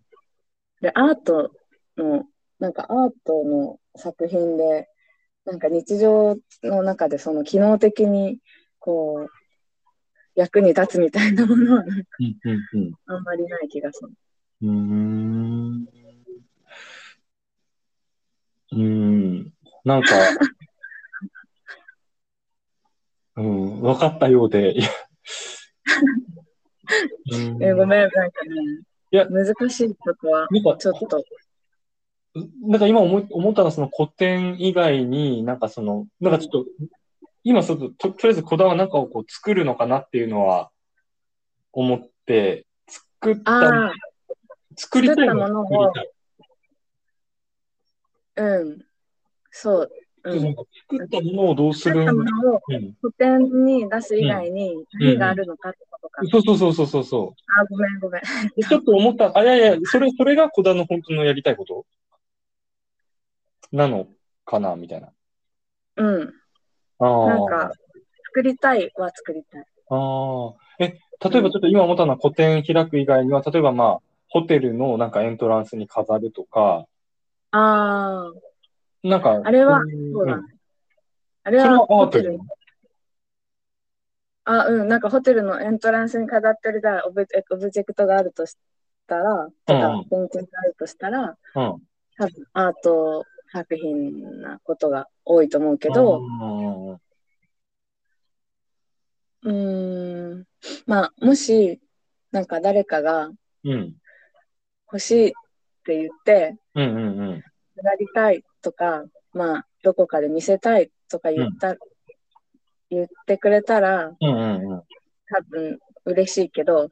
[0.81, 1.53] で、アート
[1.97, 2.25] の、
[2.59, 4.89] なんかアートの作品で、
[5.45, 8.39] なんか日常の中でその機能的に、
[8.79, 9.31] こう、
[10.35, 12.95] 役に立つみたいなものはなんかうん。
[13.07, 14.11] あんまりない気がする。
[14.63, 15.89] うん。
[18.73, 19.53] うん。
[19.85, 20.09] なんか、
[23.37, 24.77] うん、分かったようで、
[27.61, 28.53] え、ごめん、なんかね、
[29.13, 31.25] いや難しいとこは、ちょっと、
[32.35, 36.67] なんか今思い思ったのはその古典以外に、なんかその、なんかちょっと、
[37.43, 40.71] 今ちょっと、ととりあえず小田はなんかをこう作るのかなっていうのは
[41.73, 43.93] 思って、作った、
[44.77, 46.11] 作りたい作ったものを作りたい
[48.37, 48.85] うん、
[49.51, 49.91] そう、
[50.23, 50.41] うん。
[50.41, 56.23] 作ったものをどうするのをうん古典に出す以外に何があるのかってことか。
[56.31, 58.23] そうそうそうそうそうそあ、ごめん、ごめん。
[58.23, 58.25] う。
[58.65, 61.87] ちょっと思った、あ、いやいや、それ、それが小田の本当のやりたいこと？
[63.73, 64.07] なの
[64.45, 65.13] かなみたいな。
[65.97, 66.35] うん。
[66.99, 67.27] ああ。
[67.27, 67.73] なんか、
[68.27, 69.65] 作りたいは作りたい。
[69.91, 70.85] ああ。
[70.85, 70.99] え、
[71.29, 73.99] 例えばちょっと今思ったのは古典開く以外には、例えばまあ、
[74.29, 76.87] ホテルのなんかエントランスに飾るとか、
[77.53, 78.33] ああ、
[79.03, 79.81] なんか、あれは
[80.13, 80.43] そうだね。
[80.43, 80.47] ん
[81.43, 82.45] あれははホテルの、
[84.45, 88.57] あ、うん、なんかホテルのエントランスに飾ってるじゃあオブオブジェクトがあるとし
[89.07, 91.37] たら、とかうん、 painting があるとしたら、うん。
[91.55, 91.81] 多
[92.19, 97.01] 分アート作品なことが多いと思うけど、うん
[99.43, 100.45] うーん、
[100.87, 101.81] まあ、もし、
[102.31, 103.31] なんか誰かが。
[104.93, 105.33] 欲しいっ
[105.85, 107.31] て言って、うんうんうん。
[107.31, 111.77] やりたいとか、まあ、どこかで見せたいとか言った、
[112.91, 114.83] 言ってくれたら、うんうんうん。
[115.29, 116.91] 多分嬉しいけど、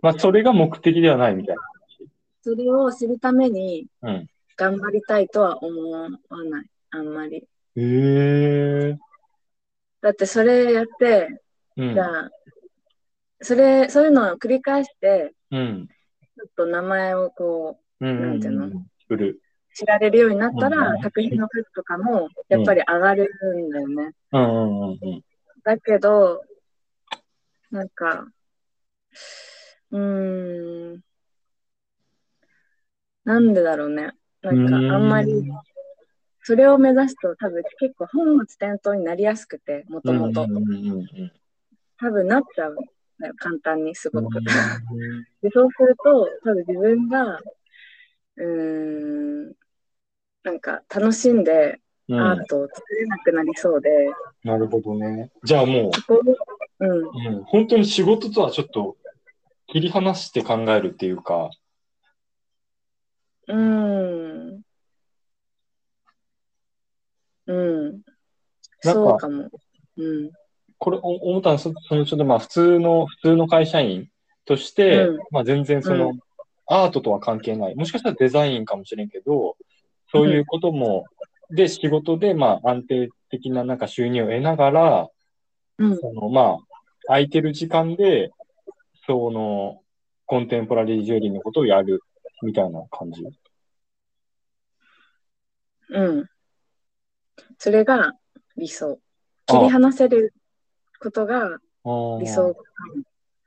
[0.00, 1.62] まあ、それが目的ではないみたいな
[2.46, 3.88] それを知るために。
[4.56, 7.38] 頑張りたいとは思わない、あんまり。
[7.38, 8.96] へえ。
[10.00, 11.42] だってそれやって、
[11.76, 12.30] うんじゃあ、
[13.42, 15.88] それ、そういうのを繰り返して、うん。
[16.36, 18.30] ちょっと名前をこうんうんうん。
[18.30, 18.86] なんていうの？
[19.08, 19.40] 売る。
[19.42, 24.12] う、知られるようになったうら、ん作品の数とかも、やっぱり上がるんだよね。
[24.32, 25.24] うんうんうんうん。
[25.64, 26.44] だけど、
[27.72, 28.28] なんか、
[29.90, 31.00] うーん、
[33.26, 34.12] なんでだろうね。
[34.40, 35.50] なんか、あんまり、
[36.42, 40.46] それを目指すと多分結構本末転倒になりやすくて、もともと。
[41.98, 42.76] 多分なっちゃうん
[43.18, 44.38] だよ、簡単にすごく。
[44.38, 44.42] う
[45.42, 47.40] でそうすると、多分自分が、
[48.36, 49.52] うーん、
[50.44, 53.90] なんか楽しんでんアートを作れなくなりそうで、
[54.44, 55.32] なるほどね。
[55.42, 56.20] じゃあもそこを、
[56.78, 58.96] うん、う、うん、本当に仕事とはちょっと
[59.66, 61.50] 切り離して考えるっていうか、
[63.48, 64.62] うーん。
[67.46, 67.90] うん。
[67.90, 68.02] なんか
[68.92, 69.48] そうかも。
[69.96, 70.30] うん。
[70.78, 74.08] これお思ったのは、そそのちょっとまあ普通の、普通の会社員
[74.44, 76.12] として、うんまあ全然その、う
[76.66, 77.76] アートとは関係ない。
[77.76, 79.56] もしかしたらデザインかもしれんけど、
[80.12, 81.04] そういうことも、
[81.50, 85.08] で、仕事でまあ安定的ななんか収入を得ながら、
[85.78, 85.96] うん。
[85.98, 86.58] そのまあ、
[87.06, 88.30] 空いてる時間で、
[89.06, 89.80] その、
[90.26, 92.02] コンテンポラリージュエリーのことをやる
[92.42, 93.22] みたいな感じ？
[95.90, 96.28] うん。
[97.58, 98.12] それが
[98.56, 98.98] 理想。
[99.46, 100.34] 切り離せる
[101.00, 101.58] ことが
[102.20, 102.56] 理想。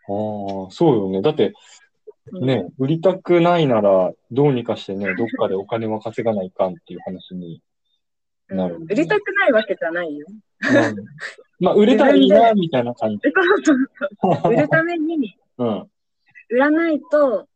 [0.07, 1.21] ああ、そうよね。
[1.21, 1.53] だって、
[2.31, 7.61] うんね、売りたくないなら、どうにかしてね、どっかでお金は稼がないかんっていう話に
[8.49, 8.77] うんなる。
[8.87, 10.27] 売りたくないわけじゃないよ。
[10.29, 11.05] うん
[11.59, 13.19] まあ、売れたらいいな、 みたいな感じ。
[14.47, 15.91] 売るためにうん。
[16.51, 17.48] 売らないと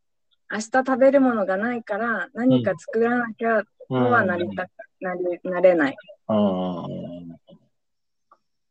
[0.50, 4.70] 明日食べるものがないから何か作らなきゃとはなりたく
[5.00, 5.96] なりなれない。
[6.28, 7.28] うん。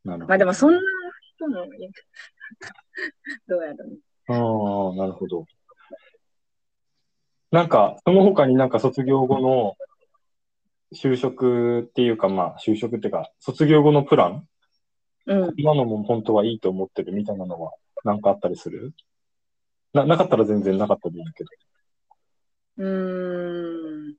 [0.04, 0.80] なるほまあでもそんな
[1.36, 1.66] 人も
[3.48, 4.00] どうやろう。
[4.28, 5.46] ああ、なるほど。
[7.52, 9.76] なんか、その他になんか卒業後の
[10.94, 14.48] 就職っていうか、まあ、就職っていうか、卒業後のプラン？
[15.28, 15.54] うん。
[15.58, 17.72] 今のも本当はいいと思ってるみたいなのは、
[18.04, 18.94] なんかあったりする？
[19.94, 21.50] な、なかったら全然なかったでいいけど。
[22.78, 24.18] うーん。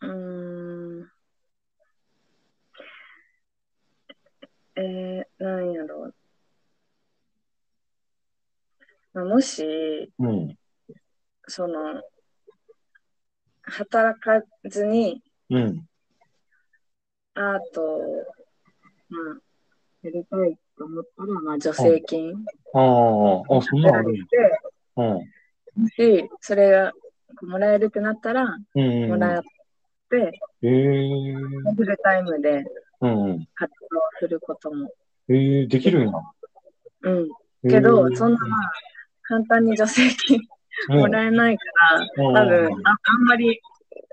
[0.00, 1.10] うーん。
[4.76, 6.14] えー、なんやろう。
[9.12, 10.56] まあ、もし、うん。
[11.48, 12.02] その、
[13.62, 15.86] 働かずにうん。
[17.34, 18.24] アートを、
[19.08, 19.49] まあ、
[20.02, 22.32] やりたいと思ったら、まあ、助成金
[22.74, 24.60] ああ、あ、そんなのあるんやで、
[24.96, 25.82] うん。
[25.82, 26.92] もし、それが
[27.42, 28.46] もらえるってなったら。
[28.74, 29.42] もらっ
[30.08, 31.34] て、ええ
[31.76, 32.64] フルタイムで。
[33.54, 34.90] 活動することも。
[35.28, 36.12] ええできるんや。
[37.02, 37.28] うん。
[37.68, 38.72] けど、えーそんな、まあ、
[39.22, 40.40] 簡単に助成金
[40.88, 43.60] うんもらえないから、うん多分あ、あんまり、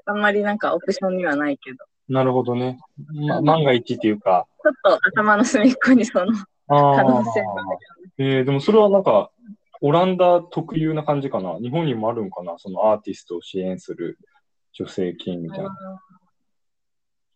[0.06, 1.78] あんまりなんかオプションにはないけど、
[2.10, 2.80] なるほどね。
[3.28, 4.48] ま、万が一っていうか。
[4.64, 6.32] ちょっと頭の隅っこにその
[6.68, 7.56] 可能性が
[8.18, 9.32] ええでもそれはなんか、
[9.82, 11.58] オランダ特有な感じかな。
[11.60, 12.58] 日本にもあるんかな？
[12.58, 14.18] そのアーティストを支援する
[14.74, 15.70] 助成金みたいな。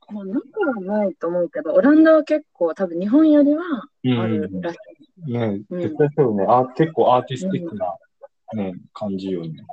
[0.10, 3.64] まあ、なくはないと思うけど、オランダは結構多分日本よりは
[4.04, 4.78] うんあるらし
[5.28, 5.32] い。
[5.32, 6.46] ねうん絶対そうよね。
[6.50, 7.96] あ、結構アーティスティックな、
[8.56, 9.64] ね、感じよね。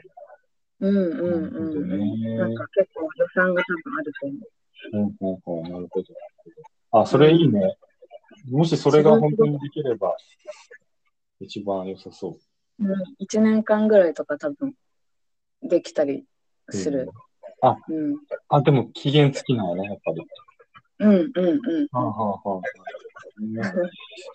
[0.80, 4.40] うんうんうんなんか結構予算が多分あると思う。
[4.92, 6.06] うんうんうん、なるほど。
[6.92, 7.76] あ、それいいね。
[8.50, 10.16] もしそれが本当にできれば、
[11.40, 12.36] 一番良さそ
[12.80, 14.74] うん、1年間ぐらいとか多分
[15.62, 16.24] できたり
[16.70, 17.10] する。
[17.60, 18.16] あうん、う。
[18.48, 20.26] あ、でも期限付きなのね、やっぱり。
[21.00, 21.88] うんうんうん。
[21.90, 22.62] はあはあはあ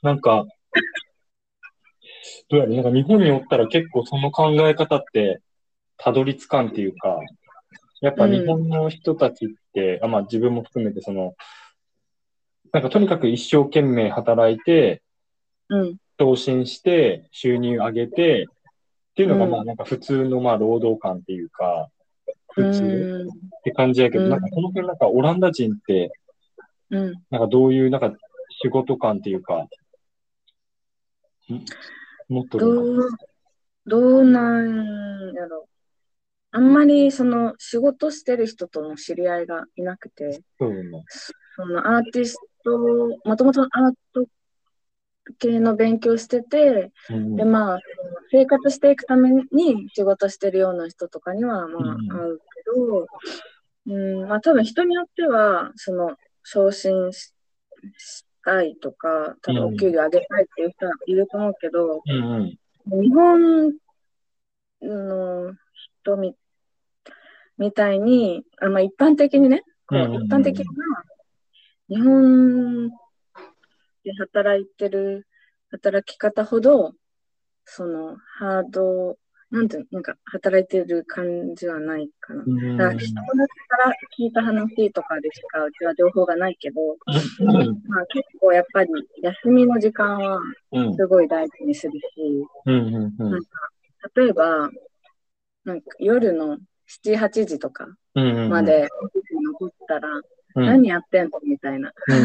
[0.01, 0.45] なんか、
[2.49, 5.41] どうやら、なんか日本におったら結構その考え方って、
[5.97, 7.19] たどり着かんっていうか、
[8.03, 11.35] やっぱ日本の人たちって、あまあ自分も含めてその、
[12.73, 15.01] なんかとにかく一生懸命働いて、
[15.69, 15.97] うん。
[16.17, 19.51] 投資して、収入上げて、っていうのがうん。
[19.51, 21.87] まあなんか普通のまあ労働感っていうか、
[22.27, 23.29] う普通ん。
[23.29, 24.29] って感じやけど、うん。
[24.31, 26.11] なんかこの辺なんかオランダ人って、
[26.89, 27.13] うん。
[27.29, 28.11] なんかどういうなんか
[28.61, 29.65] 仕事感っていうか、
[31.49, 31.63] ん
[32.27, 33.09] もっとどう
[33.85, 35.69] どうなんやろ。
[36.55, 40.41] あんまりその仕事してる人との知り合いがいなくて、
[41.55, 42.77] そのアーティスト、
[43.25, 43.69] もともとアー
[44.13, 44.25] ト
[45.39, 47.35] 系の勉強してて、うん。
[47.35, 47.79] で、まあ、
[48.31, 52.07] 生活していくために仕事してるような人とかには、まあ、うん。
[52.07, 53.07] 会うけど、
[53.87, 57.33] うん、まあ、多分人によっては、その、昇進し
[57.97, 62.57] したいとか、多分お給料上げたいっていう人はいると思うけど、うん
[62.91, 63.01] うん。
[63.01, 63.73] 日本
[64.81, 65.53] の
[66.03, 66.35] 人み
[67.63, 70.65] みたいに、あまあ、一般的にね、こう一般的な
[71.87, 72.89] 日本
[74.03, 75.25] で働いてる
[75.71, 76.93] 働き方ほど、
[77.63, 79.17] そのハード、
[79.49, 82.43] なんていうの、なんか働いてる感じはないかな。
[82.45, 82.77] うん。
[82.77, 83.15] だから友達
[83.69, 87.81] から聞いた話とかでしかうちは情報がないけど、うん。
[87.87, 88.89] まあ、結構やっぱり
[89.21, 90.39] 休みの時間は
[90.73, 90.95] うん。
[90.95, 92.01] すごい大事にするし、
[92.65, 93.41] うんうんうん。
[94.15, 94.69] 例えば、
[95.63, 96.57] なんか夜の
[96.87, 98.87] 7、8時とかうんまで
[99.43, 100.09] 残ったら、
[100.55, 100.65] うん。
[100.65, 101.39] 何やってんの？
[101.43, 101.91] みたいな。
[102.07, 102.17] 感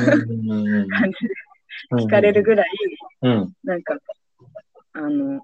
[1.10, 1.28] じ。
[1.28, 2.68] で聞かれるぐらい、
[3.22, 3.52] うん。
[3.64, 3.96] なんか、
[4.92, 5.40] あの、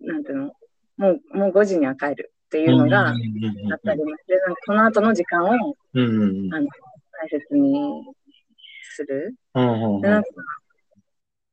[0.00, 0.52] なんていうの、
[0.96, 3.14] もう、もう5時には帰るっていうのがあっ
[3.84, 5.74] たりもして、なんかその後の時間をあの
[6.66, 8.04] 大切に
[8.82, 9.34] する。
[9.54, 10.28] なんか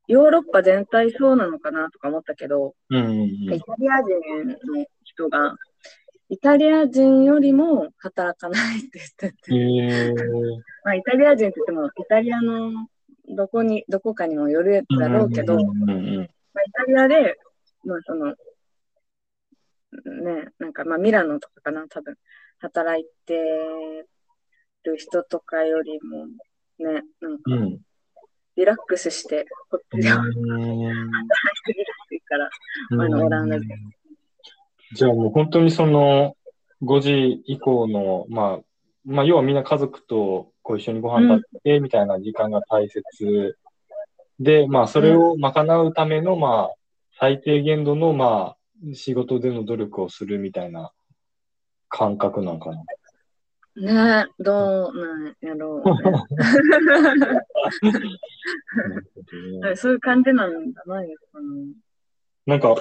[0.08, 3.02] ヨーロッパ全体そうなのかなとか思ったけど、イタ
[3.78, 5.56] リア人の人が、
[6.30, 9.54] イタリア人よりも働かないって言ってて、
[10.84, 12.90] まあ、イタリア人って言っても、イタリアの
[13.30, 15.64] どこに、どこかにもよるだろうけど、イ
[16.74, 17.40] タリアで、
[17.86, 18.36] まあその、ね、
[20.60, 22.18] なんかまあミラノとかかな、多分、
[22.60, 23.36] 働いて
[24.84, 26.26] る人とかよりも、
[26.80, 27.80] ね、なんかうん。
[28.58, 30.92] リラックスして、こっちで働いてうんるら
[32.10, 32.50] しいから、
[32.92, 33.66] あのオランダで
[34.94, 36.36] じゃあもう本当にその
[36.84, 38.62] 5時以降の、まあ、
[39.06, 43.58] まあ要はみんな家族とこう一緒にご飯食べてみたいな時間が大切
[44.40, 46.74] で、まあそれを賄うためのまあ
[47.20, 48.58] 最低限度のまあ
[48.94, 50.92] 仕事での努力をするみたいな
[51.90, 52.84] 感覚なんかな。
[53.80, 55.86] ね、どうなんやろう、
[59.70, 61.46] ね そういう感じなんじゃないですかね。
[62.48, 62.76] なんか、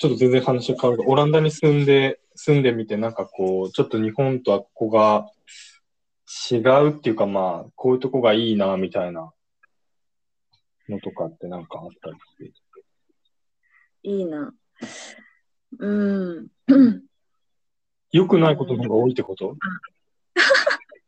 [0.00, 5.28] ちょっと全然話変わるオランダに住んで、住んでみて、なんかこう、ちょっと日本とはここが
[6.50, 9.30] 違うっていうか、まあ、こういうとこがいいな、みたいな
[10.88, 12.20] のとかってなんかあったりし
[12.54, 12.60] て。
[14.04, 14.54] いいな。
[15.78, 16.48] うん。
[18.10, 19.54] 良くないことの方が多いってこと？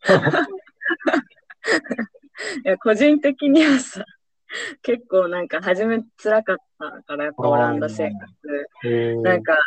[2.62, 4.04] いや、個人的にはさ、
[4.82, 9.22] 結構なんか初め辛かったから、やっぱオランダ生活。
[9.22, 9.58] なんか、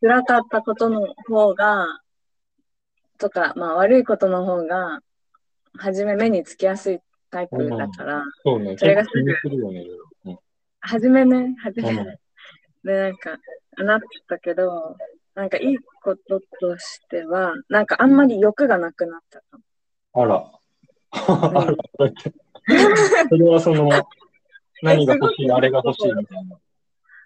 [0.00, 2.00] 辛かったことの方が、
[3.18, 5.00] とか、まあ悪いことの方が、
[5.76, 7.00] 初め目につきやすい
[7.30, 10.40] タイプだから、そうね、それがするよね、いろいろ
[10.80, 12.18] 初めね、初め、うん
[12.84, 13.38] で、なんか、
[13.78, 14.96] なったけど、
[15.34, 20.22] なんかいいこととしては、なんかあんまり欲がなくなったかも。
[20.22, 20.52] あら。
[21.60, 22.43] あら、だって。
[23.28, 23.88] それはその、
[24.82, 26.56] 何が欲しい、あれが欲しいみたいな。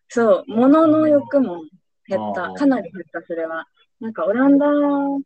[0.09, 1.63] そう、物の欲も
[2.07, 2.53] 減った。
[2.53, 3.67] かなり減った、それは。
[4.01, 5.21] なんかオランダの、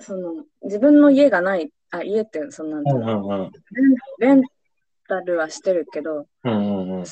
[0.00, 3.50] その、自分の家がない、あ、家って、そんなんていううんのうんうん。
[3.72, 4.42] レンレン
[5.08, 7.04] タルはしてるけど、うんうんうん。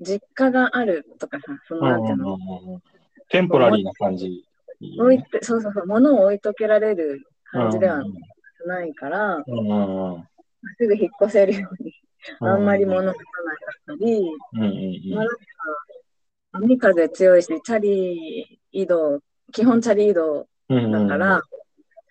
[0.00, 2.82] 実家があるとかさ、そのなんていうの、うんうんうん
[3.28, 4.44] テンポラリーな感じ。
[5.00, 8.04] 置いて、そうそうそう、物を置いとけられる感じでは
[8.66, 10.28] ないから、うんうんうん。
[10.78, 11.92] すぐ引っ越せるように、
[12.40, 13.20] あんまり物持たなか
[13.92, 15.36] ったり、うんうんまあなんか、
[16.52, 19.20] 海風強いし、チャリ移動、
[19.52, 20.92] 基本チャリ移動うん。
[20.92, 21.42] だから、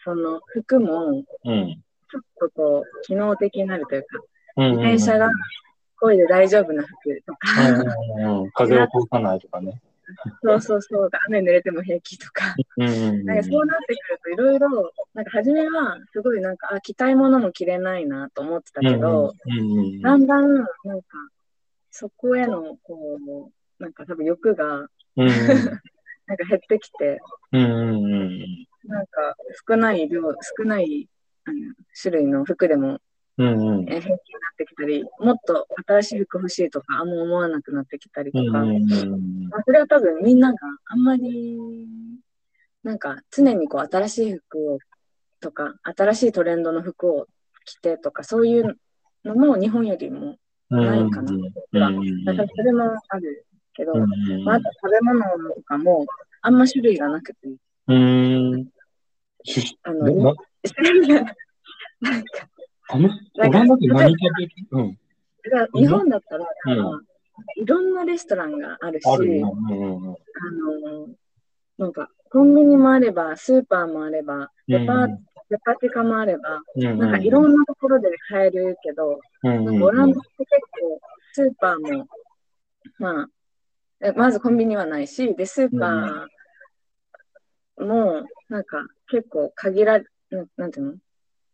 [0.03, 1.81] その服もうん。
[2.11, 4.07] ちょっとこう、機能的になるというか、
[4.57, 4.77] うん。
[4.77, 5.29] 自転車が
[6.01, 8.51] 漕いで大丈夫な服とか、うんうんうん。
[8.51, 9.81] 風を通さないとかね。
[10.43, 12.55] そうそうそう、雨濡れても平気とか。
[12.77, 19.33] なんかそうなってくるといろいろ、なんか初めはすごいなんか、あ、着たいものも着れないなと思ってたけど、
[20.01, 21.17] だんだん、なんか、
[21.91, 23.19] そこへの、こ
[23.79, 24.87] う、なんか多分欲が、
[25.17, 25.27] うん
[26.27, 27.19] なんか減ってきて、
[28.85, 29.35] なんか
[29.69, 30.21] 少ない量、
[30.57, 31.07] 少ない
[31.45, 32.99] あの種類の服でも
[33.37, 33.89] うんうん。
[33.89, 41.57] えー平気になってきたり、もっと新しい服欲しいとかあんま思わなくなってきたりとか、うんうんまあ、それは多分みんながあんまり、
[42.83, 44.79] なんか常にこう新しい服を
[45.41, 47.27] とか、新しいトレンドの服を
[47.65, 48.77] 着てとか、そういう
[49.23, 50.37] のも日本よりも
[50.69, 51.31] うんないかな。
[51.31, 51.49] うんう
[52.01, 55.21] んだからそれもあるけど、うんまあ、あと食べ物
[55.53, 56.05] とかも
[56.41, 57.49] あんま種類がなくて、
[57.87, 58.67] うん。
[59.43, 60.05] しあの、
[62.01, 62.49] なんか、
[62.89, 64.97] あの、オランダって何食べるうん。
[65.73, 67.05] 日本だったら、うん。
[67.61, 69.55] いろんなレストランがあるし、あるよ。
[69.57, 70.11] うんうんうん。
[70.11, 70.15] あ
[71.07, 71.07] の、
[71.77, 75.25] なんか、コンビニもあれば、スーパーもあれば、デパ,、うん。
[75.49, 80.49] デパ地下もあれば、うんなんかいろんなところで買えるけど、うんなんかオランダって結
[80.81, 80.99] 構、
[81.33, 82.07] スーパーも、
[82.99, 83.27] まあ、
[84.01, 90.93] えまずコンビニはないし、で、スーパーも、なんか結構限られ、ななんていうの？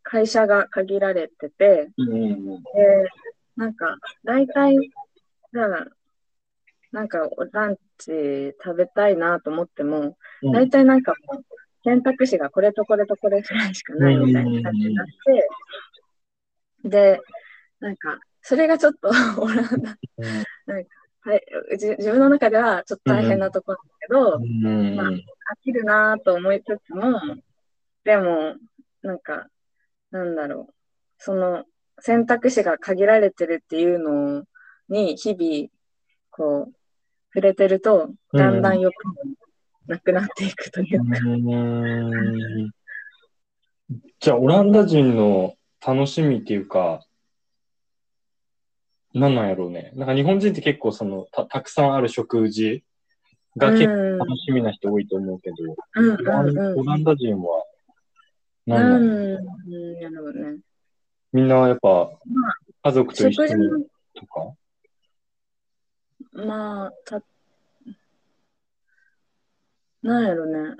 [0.04, 3.10] 会社が限られてて、うんうんで、
[3.56, 5.88] なんか、大体、じゃあ、
[6.92, 10.52] なんか、ランチ食べたいなと思っても、うん。
[10.52, 11.46] 大体なんかもう、
[11.84, 15.06] 選択肢がこれとこれとこれくらいしかないみたいな感じになっ
[16.84, 17.22] て、で、
[17.80, 19.98] なんか、それがちょっと、オランダ、
[21.24, 24.96] はい、じ自分の中ではちょっと大変なところだけど、うん。
[24.96, 25.16] まあ飽
[25.62, 27.20] きるなと思いつつも、
[28.04, 28.56] でも、
[29.04, 29.48] なんか、
[30.12, 30.74] なんだろう、
[31.18, 31.64] その
[32.00, 34.44] 選択肢が限られてるっていうの
[34.90, 35.70] に日々、
[36.30, 36.74] こう、
[37.34, 39.14] 触れてると、だんだん欲も
[39.88, 42.72] なくなっていくというか、うん。
[44.20, 45.56] じゃあ、オランダ人の
[45.86, 47.06] 楽しみっていうか、
[49.14, 49.92] 何なんやろうね。
[49.96, 52.84] なんか日本人って結構そのたたくさんある食事
[53.58, 54.18] が結構うん。
[54.20, 55.56] 楽しみな人多いと思うけど、
[55.96, 57.66] うんオランうんオランダ人は
[58.68, 58.74] うん。
[58.74, 60.60] 何なの、うん、やろうね。
[61.34, 62.54] みんなやっぱま
[62.84, 63.70] 家族と一緒に
[64.14, 64.54] とか？
[66.34, 67.22] まあ、た、
[70.02, 70.76] なんやろね。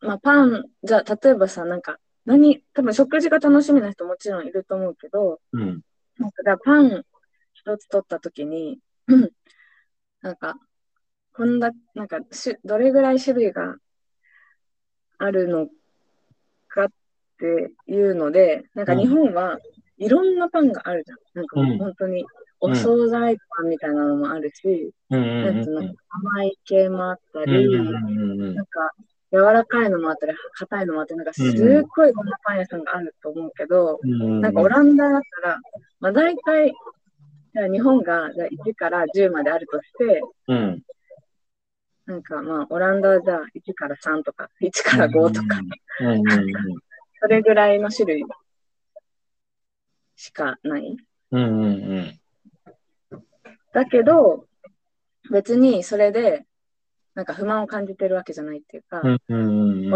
[0.00, 5.80] まあ、パン、じゃあ、例えばさ、なんか、何、多分食事が楽しみな人もちろんいると思うけど、うん。
[6.18, 7.04] なんか、だパン
[7.52, 8.78] 一つ取ったときに、
[10.22, 10.56] なんか、
[11.32, 13.76] こんだ、なんかし、どれぐらい種類が
[15.18, 15.72] あるのか
[17.44, 19.58] っていうので、なんか日本は
[19.98, 21.18] いろんなパンがあるじゃん。
[21.34, 22.24] なんかもう本当に
[22.60, 28.92] お惣菜パンみたいなのもあるし、うん甘い系もあったうんり、なんか
[29.32, 31.44] 柔らかいのもあったり、硬いのもあって、なんかすっ
[31.94, 35.58] ごいいろんなパン屋さんがあると思うけど、うんなんかオランダだったら、
[36.00, 36.72] まあ大体、
[37.70, 40.82] 日本がじゃあ1から10まであるとして、うん。
[42.06, 45.60] なんかまあオランダはじゃあ1から3とか、1から5とか、
[47.24, 48.24] それぐらいの種類
[50.14, 50.94] しかない。
[51.30, 52.20] うんうんうん
[53.72, 54.46] だけど、
[55.32, 56.44] 別にそれで、
[57.14, 59.94] なんか不満を感じてるわけじゃないっていうか、うんうん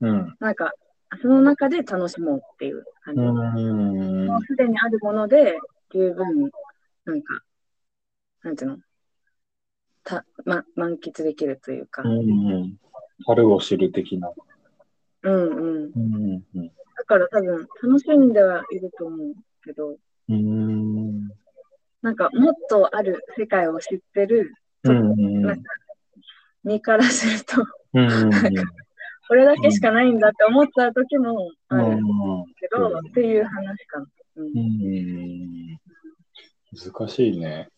[0.00, 0.72] うんなんか、
[1.20, 3.20] その中で楽しもうっていう感じ。
[3.20, 5.58] うんもうすでにあるもので
[5.92, 6.50] 十分、
[7.04, 7.40] なんか、
[8.42, 8.78] なんていうの、
[10.02, 12.00] た、ま、満喫できるというか。
[12.02, 12.18] うん
[12.50, 12.78] うん
[13.26, 14.32] 春を知る的な。
[15.22, 15.92] うんうん。
[15.94, 19.96] うんうんだから多分、楽しんではいると思うけど、
[20.28, 21.28] うん。
[22.00, 24.52] なんか、もっとある世界を知ってる。
[24.84, 25.70] うんうんなんか
[26.64, 27.64] 身からすると、
[27.94, 28.30] うん
[29.28, 31.96] これだけしかないんだって思った時もあるうん
[32.60, 34.06] けど、っていう話かな。
[34.36, 35.78] うんうん。
[36.72, 37.68] 難しいね。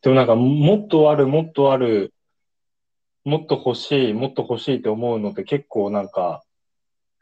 [0.00, 2.12] でもなんか、もっとある、もっとある、
[3.24, 6.42] もっと欲しい、もっと欲しいって思うのって結構なんか、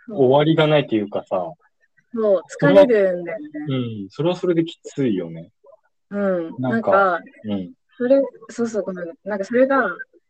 [0.08, 1.52] 終わりがないっていうかさ、
[2.12, 3.48] そう、疲れるんだよね。
[3.68, 3.74] う
[4.06, 5.50] ん、それはそれできついよね。
[6.10, 6.50] うん。
[6.58, 7.72] なかなんんか、うん。
[7.96, 9.12] それ、そうそう、ごめん。
[9.24, 9.84] なんかそれが、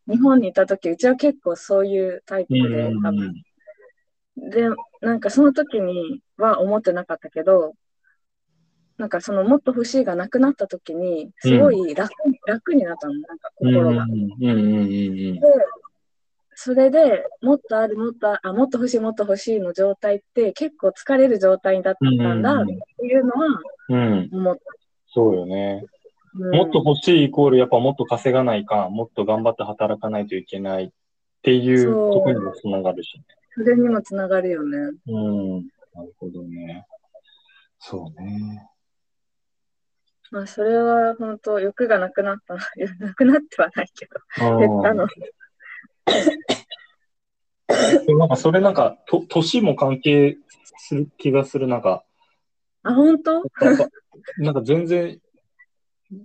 [0.07, 3.35] 日本にいた時、うちは結構そういうタイプで、うん多分。
[4.37, 4.69] で、
[5.01, 7.75] なんかその時には思ってなかったけど、
[9.01, 12.13] なんかそのもっと欲しいがなくなった時に、すごい楽,、
[12.47, 14.07] 楽になったの、なんか心が。
[16.55, 24.29] それでもっとある、もっとあ、あもっと欲しい、もっと欲しいの状態って結構疲れる状態だったんだうんっていうのはうん。
[24.31, 24.63] 思った。
[25.09, 25.83] そうよね。
[25.83, 25.91] うん
[26.51, 30.91] もっと欲しいイコール、やっぱもっと稼がないか、もっと頑張って働かないといけないっ
[31.43, 33.25] ていうところにもつながるしね。
[33.55, 34.79] それにもつながるよね。
[35.09, 35.57] うん。
[35.93, 36.87] なるほどね。
[37.81, 38.70] そうね。
[40.31, 42.55] まあ、それは本当、欲がなくなった。
[43.01, 45.09] なくなってはないけど、減ったの。
[48.19, 50.39] なんかそれなんか、と、年も関係
[50.79, 51.67] する気がする。
[51.67, 52.05] なんか、
[52.83, 53.43] あ、本当？
[54.39, 55.21] なんか全然、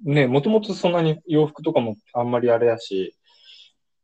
[0.04, 3.16] ね、もともとそんなに洋服とかもあんまりあれやし、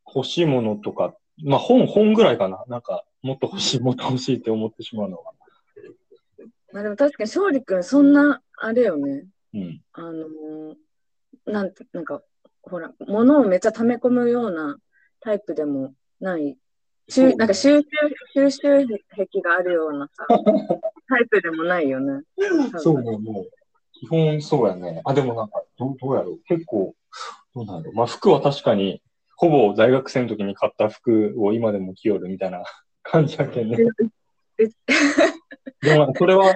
[0.06, 2.64] 欲しいものとか、まあ本、本ぐらいかな。
[2.68, 5.34] なんか、もっと欲しい、もっと欲しいって思ってしまうのは。
[6.74, 9.26] まあでも確かに勝利君、そんな、あれよね。
[9.54, 9.82] うん。
[9.94, 10.76] あのー
[11.46, 12.22] なんて、なんか、
[12.62, 14.78] ほら、物をめっちゃ溜め込むような
[15.22, 16.58] タイプでもない、
[17.10, 17.88] 収なんか収集、
[18.34, 20.26] 収集癖があるようなさ、
[21.08, 22.24] タイプでもないよね。
[22.78, 23.50] そうね、もう、
[23.94, 25.02] 基本そうやね。
[25.06, 26.40] あ、でもなんか、どうどうやろう。
[26.48, 26.96] 結構、
[27.56, 27.92] どうなんやろ。
[27.92, 27.94] う。
[27.96, 29.02] まあ、服は確かに、
[29.36, 32.64] ほぼ大学生の時に買った服を今でも着よるみたいな
[33.04, 33.78] 感じやけんね。
[34.60, 34.68] え
[35.82, 36.54] でも、それは、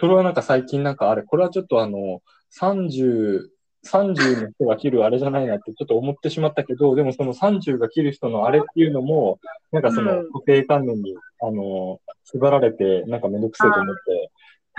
[0.00, 2.22] それはなんか最近なんかあれ、これはちょっとあの、
[2.58, 3.48] 30、
[3.84, 9.40] 30の人が着るあれじゃないなってちょっと思ってしまったけど、でもその30が着る人のあれっていうのも、
[9.72, 14.30] なんかそのうん固定観念に、あの、縛られて、なんかめんどくせえと思って、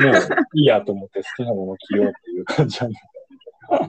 [0.04, 2.96] もういいやと思って好きなものを着ようっていう感じやね。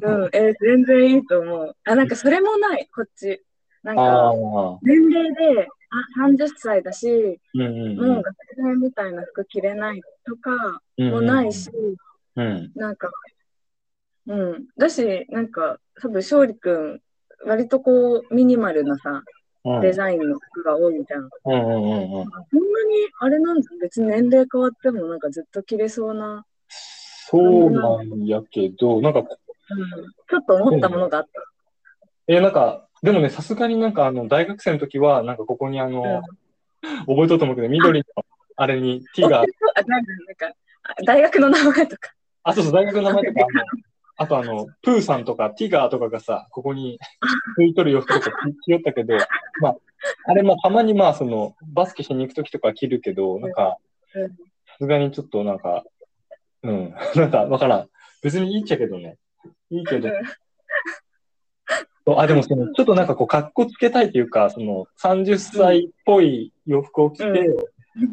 [0.03, 1.77] うん、えー全然いいと思う。
[1.85, 3.43] あ、なんかそれもない、こっち。
[3.83, 5.84] なんか、ー、年齢で、あ、
[6.17, 11.11] 30歳だし、うんうんもう学生みたいな服着れないとかうん。
[11.11, 11.71] もないし、
[12.37, 12.73] うん。
[12.75, 13.11] なんか、
[14.27, 14.67] うん。
[14.77, 17.01] だし、なんか、多分勝利くん、
[17.47, 19.23] 割とこう、ミニマルなさ、
[19.65, 19.81] うん。
[19.81, 21.23] デザインの服が多いじゃん。
[21.23, 22.09] うんうんうんうん。
[22.09, 26.45] そんなに、あれなんだ、別に年齢変わってもなんかずっと着れそうな、
[27.27, 31.31] そうなんやけど、なんか、うん、ちょっと思ったものがあった。
[32.27, 36.23] え、なんか、でもね、さすがになんかあの、大学生の時は、なんかここにあの、
[37.07, 38.05] 覚えとうと思うけど、緑の
[38.57, 39.45] あれに T が、あ、
[39.87, 42.15] なんか、なんか、あ大学の名前とか。
[42.45, 43.47] あ、そうそう、大学の名前とか、
[44.17, 46.99] あとあの、プーさんとかティガーとかがさ、ここに
[47.57, 49.19] ついとる洋服とか着よったけど、
[49.61, 49.77] まあ、
[50.25, 53.77] あれまあたまにまあその、バスケしに行く時とか着るけど、なんか、
[54.15, 54.29] うん
[54.67, 55.85] さすがにちょっとなんか、
[56.63, 57.89] うん、なんかわからん。
[58.23, 59.19] 別にいいっちゃけどね。
[59.71, 60.09] いいけど。
[62.07, 67.57] そうあ、でもその、ちょっとなんかこう、格好つけたいというか、その、30歳っぽい洋服を着て、う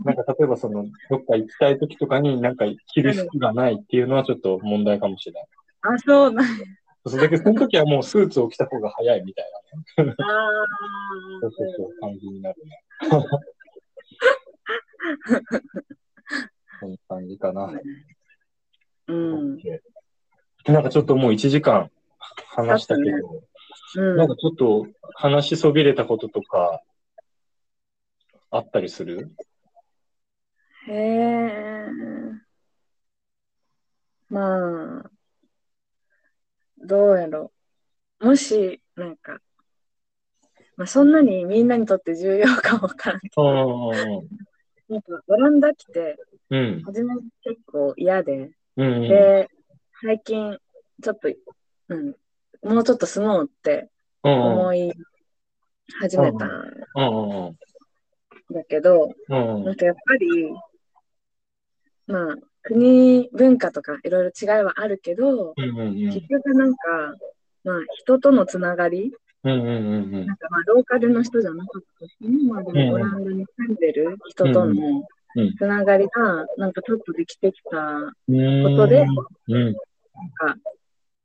[0.06, 5.46] なんか例えばその、どっか行きたい時とかになんか着る服がないっていうのはちょっと問題かもしれない。
[5.82, 6.66] あ、そうなんや。
[7.06, 9.46] そうだけど、その時はもうスーツを着た方が早いみたい
[9.98, 10.16] なね。
[10.20, 10.24] あ
[11.42, 12.84] そうそうそう、感じになるね。
[16.80, 17.74] そんな感じかな。
[19.08, 19.58] ーうん。
[20.68, 21.90] なんかちょっともう1時間
[22.56, 23.44] 話したけど、
[23.96, 24.18] うん。
[24.18, 26.82] なんかちょっと話しそびれたこととか、
[28.50, 29.32] あったりする？
[30.88, 31.88] へえ。
[34.30, 35.12] まあ、
[36.78, 37.52] どうやろ
[38.20, 38.26] う。
[38.28, 39.40] もし、なんか、
[40.78, 44.24] まあ、そんなにみんなにとって重要かわからんけうんど、
[44.90, 46.18] なんか、オランダ来て、
[46.50, 48.94] うん初め結構嫌で、うん。
[48.94, 49.02] うん。
[49.08, 49.50] で、
[50.02, 50.58] 最近、
[51.02, 51.30] ちょっと、
[51.90, 52.16] うん、
[52.64, 53.90] もうちょっと住もうって
[54.24, 54.94] うん思い
[56.00, 57.56] 始めたん
[58.52, 60.54] だけど、うんなんかやっぱり、
[62.08, 66.78] まあ、国、文化とかいろいろ違いはあるけど、結局なんか、
[67.64, 69.12] まあ、人とのつながり、
[69.44, 75.04] なんかまあ、ローカルの人じゃなかったし、今でもオランダに住んでる人との
[75.36, 78.64] うんつながりが、なんかちょっとできてきた、うん。
[78.64, 79.06] ことで
[79.48, 79.64] うん。
[79.64, 79.74] なん
[80.36, 80.56] か、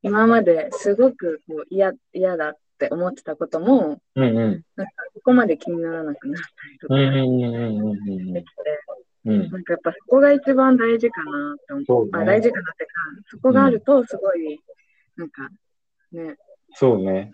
[0.02, 4.62] 今まですごくこう嫌嫌だって思ってたことも、うんうん。
[4.76, 8.52] なんかそこまで気にならなくなったりとかうんうんうんうんうんできて、
[9.24, 9.50] うん。
[9.50, 11.84] なんかやっぱそこが一番大事かなって思う。
[11.86, 12.90] そうねまあ大事かなってか、
[13.30, 14.60] そこがあるとすごい、
[15.16, 15.48] なんか
[16.12, 16.36] ね、
[16.74, 17.32] そうね。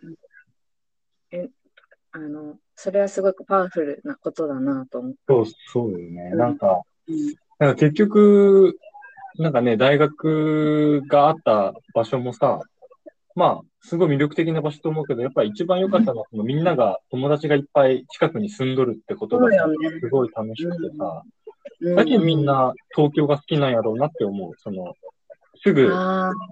[2.15, 5.15] あの、それはすごくパワフルなことだなと思う。
[5.27, 6.31] そう、そうよね。
[6.33, 8.77] うんなんか、うんなんか結局、
[9.39, 12.61] なんかね、大学があった場所もさ、
[13.35, 21.23] まあ、すごい魅力的な場所と思うけど、やっぱり一番良かったのは、みんなが、友達がいっぱい近くに住んどるってことがすごい楽しくてさ、
[21.81, 21.97] うん。
[21.97, 24.53] だけどみんな東京が好きなんやろうなって思う。
[24.59, 24.95] その、
[25.63, 25.87] すぐ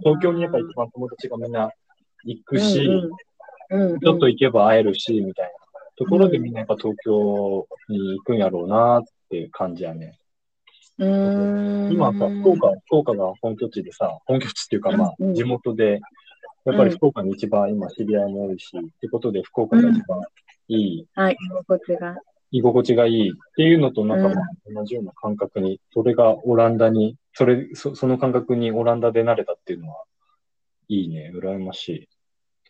[0.02, 1.70] 東京にやっぱ一番友達がみんな
[2.24, 2.89] 行くし、
[4.02, 5.52] ちょっと行けば会えるし、みたいな
[5.97, 10.20] ところでみんなやっぱ東京に行くんやろうなっていう感じやね。
[11.01, 16.01] 今さ、福岡、福岡が本拠地でさ、本拠地っていうかまあうん、地元で、
[16.67, 20.21] やっぱり福岡に一番今知り合いも多いし、ってことで福岡が一番
[20.69, 22.17] いい、はい、居心地が。
[22.53, 24.35] 居心地がいいっていうのとなんかうん。
[24.35, 24.45] まあ
[24.75, 30.05] 同じような感覚に、それがオランダに、それ、そその感覚にオランダで慣れたっていうのは、
[30.89, 32.09] いいね、羨ましい。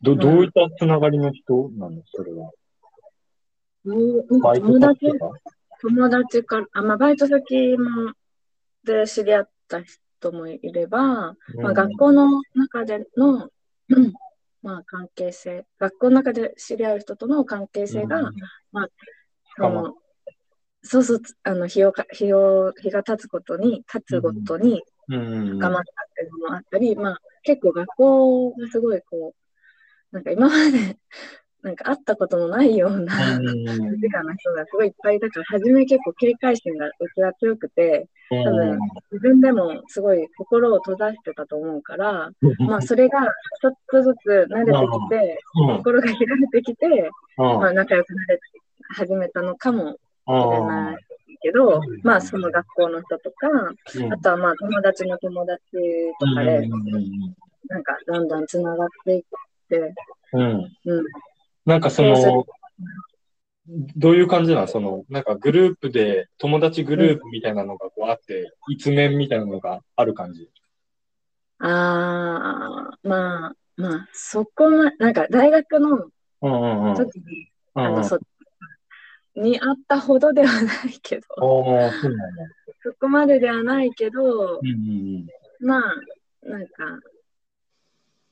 [0.02, 2.52] ど、どういったつながりの人なのそれは。
[4.42, 5.06] バイト友達
[5.80, 8.12] 友達から、あまあ、バイト先も
[8.84, 13.50] で知り合った人もいれば、まあ、学校の中での、
[13.88, 14.12] うん
[14.62, 18.30] まあ、関係性、学校の中で知り合う人との関係性が、
[18.72, 18.88] まあ、
[19.56, 19.94] そ深まの、
[20.82, 25.14] そうそう、あの、日をか、日を、日が経つことに、経つごとにうん。
[25.14, 29.34] うんうん深まったっていうのもあったり、まあ、結構学校がすごいこ
[30.12, 30.98] なんか今まで、
[31.62, 38.44] なんか会ったことのないような、静かな人がすごいいっぱいいたから、初め結構警戒心がうちは強くて、うん。
[38.44, 38.78] 多分
[39.12, 42.30] 自分でもすごい心を閉ざしてたと思うから、
[42.60, 43.20] まあそれが
[43.60, 45.76] ちょっとずつ慣れてきて、うん。
[45.78, 46.16] 心が開い
[46.50, 46.86] てきて、
[47.38, 47.44] うん。
[47.44, 48.40] まあ仲良くなれ
[48.96, 49.96] 始めたのかもし
[50.26, 50.96] れうんない
[51.42, 54.12] けど、まあその学校の人とか、うん。
[54.12, 55.60] あとはまあ友達の友達
[56.18, 56.66] とかで、
[57.68, 59.22] なんかだんだんつながっていっ
[59.68, 59.94] て、
[60.32, 60.42] うん。
[60.42, 61.04] うん。
[61.70, 62.44] なんかその、
[63.96, 64.66] どういう感じなの？
[64.66, 70.50] その、なんかグループで、友達グループみたいなのがこうあって、一面みたいなのがある感じ？
[71.60, 76.10] ああ、まあ、まあ、そこま、なんか大学のうん
[76.42, 76.96] うんうん。
[76.96, 78.18] 時に、うんうんあの、そ、
[79.36, 82.42] にあったほどではないけど、 ああ、そうなんだ。
[82.82, 85.26] そこまでではないけどう、ん
[85.60, 85.82] まあ、
[86.42, 86.98] なんか、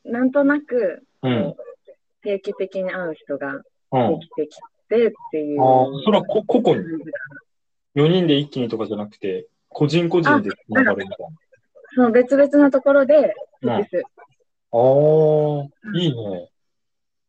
[0.05, 1.55] なんとなく、うん
[2.28, 3.59] 定期的に会う人がう
[4.16, 5.62] んできてきてっていう。
[5.62, 7.10] ああ、それはこ個々に、感じか
[7.94, 11.18] 4人で一気にとかじゃなくて、個人個人で繋がるみたい
[11.94, 13.78] その別々なところで、な。
[13.78, 13.86] うん、ああ、
[15.98, 16.50] いいね。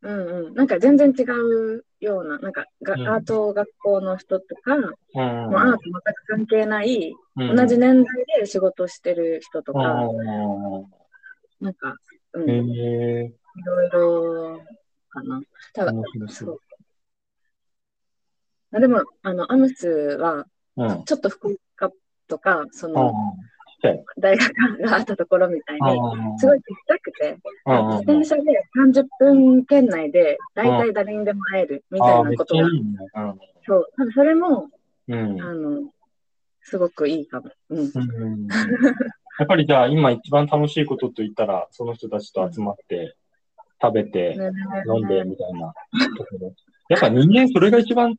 [0.01, 0.53] うんうん。
[0.53, 4.81] なんか全然違うような、なんかが、うんアート学校の人とか、うん。
[4.81, 10.07] もうアート全く関係ない、うん同じ年代で仕事してる人とあか、あ、
[11.61, 11.95] なんか、
[12.33, 13.31] うん、へいえ、
[13.65, 14.61] ろいろ
[15.09, 15.41] かな。
[15.73, 15.91] ただ、
[16.27, 16.59] そそうう。
[18.71, 20.45] あでも、あの、アムスは、
[20.77, 21.03] うん。
[21.05, 21.91] ちょっと福岡
[22.27, 23.13] とか、そあの、
[24.17, 25.99] 大学があったところみたいあ、に、
[26.37, 32.63] すごいちっちゃくて、自転車で30分圏内で、大体誰にでも会えるみたいなことが。
[33.65, 34.69] そう、多分それも、
[35.07, 35.41] うん。
[35.41, 35.91] あの、
[36.61, 37.49] すごくいいかも。
[37.69, 37.79] うん。
[37.79, 38.47] うん
[39.39, 43.15] やっぱりじゃあ今一番楽しいことと言ったら、その人たちと集まって、
[43.81, 44.51] 食べて、ね
[44.87, 45.73] 飲んでみたいな
[46.17, 46.53] ところ。
[46.89, 48.15] やっぱ人間それが一番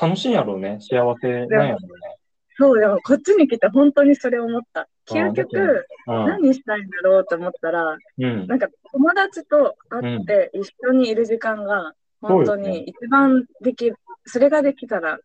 [0.00, 0.78] 楽しいんやろうね。
[0.80, 2.16] 幸せなんやろうね。
[2.56, 4.88] そう、でもこっちに来て本当にそれ思った。
[5.08, 6.26] 究極、うん。
[6.26, 8.46] 何したいんだろうと思ったら、うん。
[8.46, 15.18] なんか友達と会って一緒にいる時間が本当に一番できる、それができたら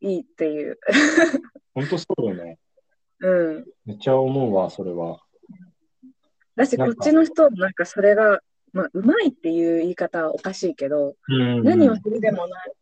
[0.00, 0.78] いいっていう。
[1.74, 2.58] 本当そうよね。
[3.20, 3.64] うん。
[3.84, 5.18] めっちゃ思うわ、それは。
[6.56, 8.40] だし、こっちの人、なんかそれが、
[8.72, 11.62] まあ、うまいっていう言い方はおかしいけど、うん。
[11.62, 12.72] 何をするでもない。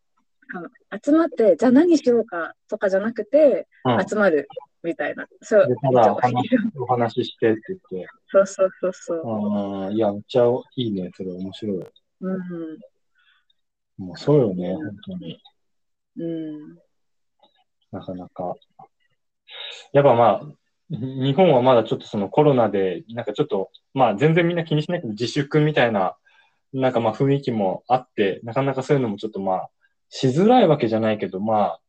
[0.91, 4.47] あ集まって、じゃあ何しようかとかじゃなくて、うん集まる
[4.83, 5.27] みたいな。
[5.41, 8.07] そうで、ただ話お話ししてって言って。
[8.27, 9.83] そうそうそうそう。
[9.85, 10.43] ああ、いや、めっちゃ
[10.75, 11.11] いいね。
[11.15, 11.85] それ面白い。
[12.21, 12.79] うん。
[13.97, 15.39] もうそうよね、本当に。
[16.17, 16.75] うん。
[17.91, 18.55] なかなか。
[19.93, 20.41] やっぱまあ、
[20.89, 26.15] 日本はまだちょっとそのコロナで、なんかちょっと、まあ全然みんな気にしないけど、自粛みたいな、
[26.73, 29.69] なんかまあ雰囲気もあって、なかなかそういうのもちょっとまあ、
[30.09, 31.79] しづらいわけじゃないけど、まあ、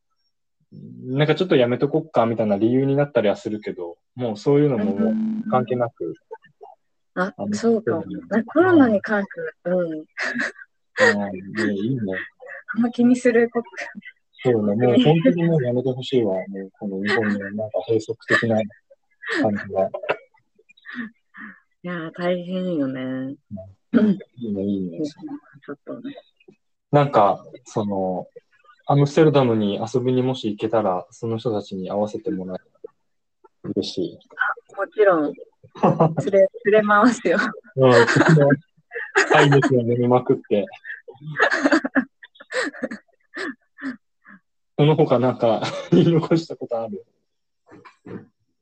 [1.03, 6.13] なんかちょっとやめとこっかみたいな理由になったりはすするけど、もうそういうのももう関係なく、
[7.15, 8.01] あそうか
[8.45, 9.27] コロナに関し
[9.63, 9.91] ては、うん。
[9.91, 12.01] うん、いいね。
[12.75, 13.65] あんま気にすること。
[14.43, 16.35] そうね、もう本当にもうやめてほしいわ。
[16.35, 18.61] もうこの日本のなんか閉塞的な
[19.41, 19.89] 感じが。
[21.83, 23.35] いやー、大変よね。
[24.37, 24.99] いいね、いいね。
[25.03, 26.15] ちょっとね。
[26.91, 28.27] なんか、その、
[28.85, 34.19] アムステルダムに遊びにもし行けたら、その人たちに会わせてもらえたら嬉しい。
[34.75, 35.33] もちろん、連
[36.31, 37.37] れ、 連れ回すよ。
[37.77, 37.93] うん、
[39.35, 40.65] 愛ですを飲みまくって。
[44.77, 45.61] その他なんか
[45.91, 47.05] 言い残したことある？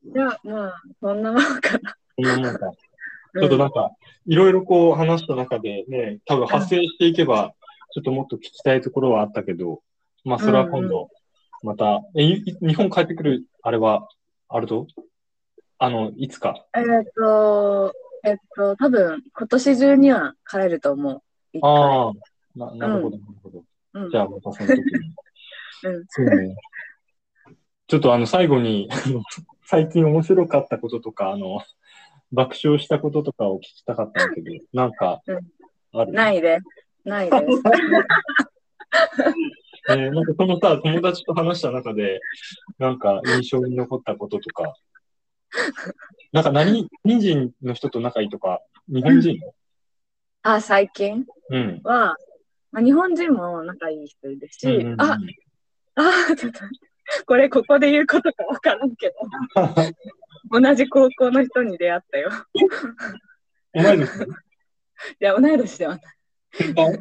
[0.04, 1.96] いや、まあ、そんなもんかな。
[2.16, 2.72] そんなもんか。
[3.38, 3.90] ちょっとなんか、
[4.26, 7.54] いろいろこう話した中でね、多分発生していけば、
[7.92, 9.82] ちょっともっと聞きたいところはあったけど、
[10.24, 11.10] まあそれは今度、
[11.62, 14.08] また、え、い日本帰ってくる、あれは、
[14.48, 14.86] あると
[15.78, 16.66] あの、いつか？
[16.74, 16.84] えっ
[17.16, 17.92] と、
[18.24, 21.22] えっと、多分、今年中には帰ると思う。
[21.62, 22.12] ああ、
[22.56, 23.64] な、なるほど、なるほど。
[23.94, 24.82] うんじゃあまたその時に。
[25.84, 26.56] うんそうね。
[27.86, 28.88] ちょっとあの、最後に、
[29.70, 31.60] 最近面白かったこととか、あの、
[32.32, 35.40] 爆笑したこととかを聞きたかったんだけど、 なんかうん、
[35.92, 36.12] ある？
[36.12, 37.08] ないです。
[37.08, 37.42] ないです。
[39.88, 42.18] えーなんかそのさ、友達と話した中で、
[42.78, 44.74] なんか印象に残ったこととか、
[46.32, 49.38] なんか何、何人の人と仲いいとか、日本人
[50.42, 51.24] あ、最近？
[51.50, 51.80] うん。
[51.84, 52.16] は、
[52.72, 55.00] まあ、日本人も仲いい人いるし、うんうんうん。
[55.00, 55.16] あ、
[55.94, 56.89] あ、ちょっと待って、
[57.26, 59.08] これここで言うことかわからんけ
[60.52, 62.30] ど、同じ高校の人に出会ったよ。
[63.74, 64.04] 同い年？
[64.04, 64.06] い
[65.20, 66.02] や、同い年ではない。
[66.52, 66.98] 先輩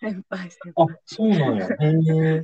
[0.00, 1.66] 先輩先あ輩。、そうなんや。
[1.80, 2.42] へえ。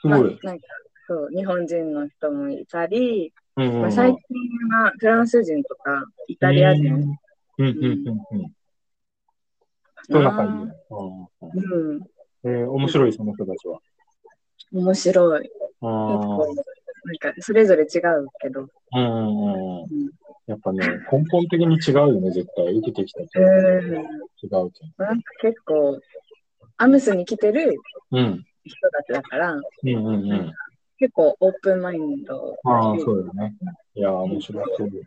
[0.00, 0.38] すまあごい。
[0.42, 0.66] なんか、
[1.06, 4.18] そう、日本人の人もいたり、まあ、最近
[4.70, 7.18] はフランス人とかイタリア人うん
[7.58, 8.52] うんうんうん。
[10.04, 10.72] 人仲いいね。
[10.90, 12.02] うんうん、
[12.44, 13.80] えー、面白い、その人たちは。
[14.72, 15.50] 面白い。
[15.82, 18.66] なんか、それぞれ違うけど。
[18.92, 19.82] あ、うんうんうん。
[19.82, 20.10] うん
[20.46, 22.66] やっぱね、根本的に違うよね、絶対。
[22.74, 23.90] 受けてきた人うん違う
[24.40, 24.72] けど。
[24.98, 26.00] なんか結構、
[26.76, 27.72] アムスに来てる
[28.10, 28.44] うん。
[28.64, 30.52] 人たちだから、うんうんうん。
[30.98, 33.54] 結構オープンマインドああ、そうよね。
[33.94, 34.88] いやー、面白そう。
[34.88, 35.02] い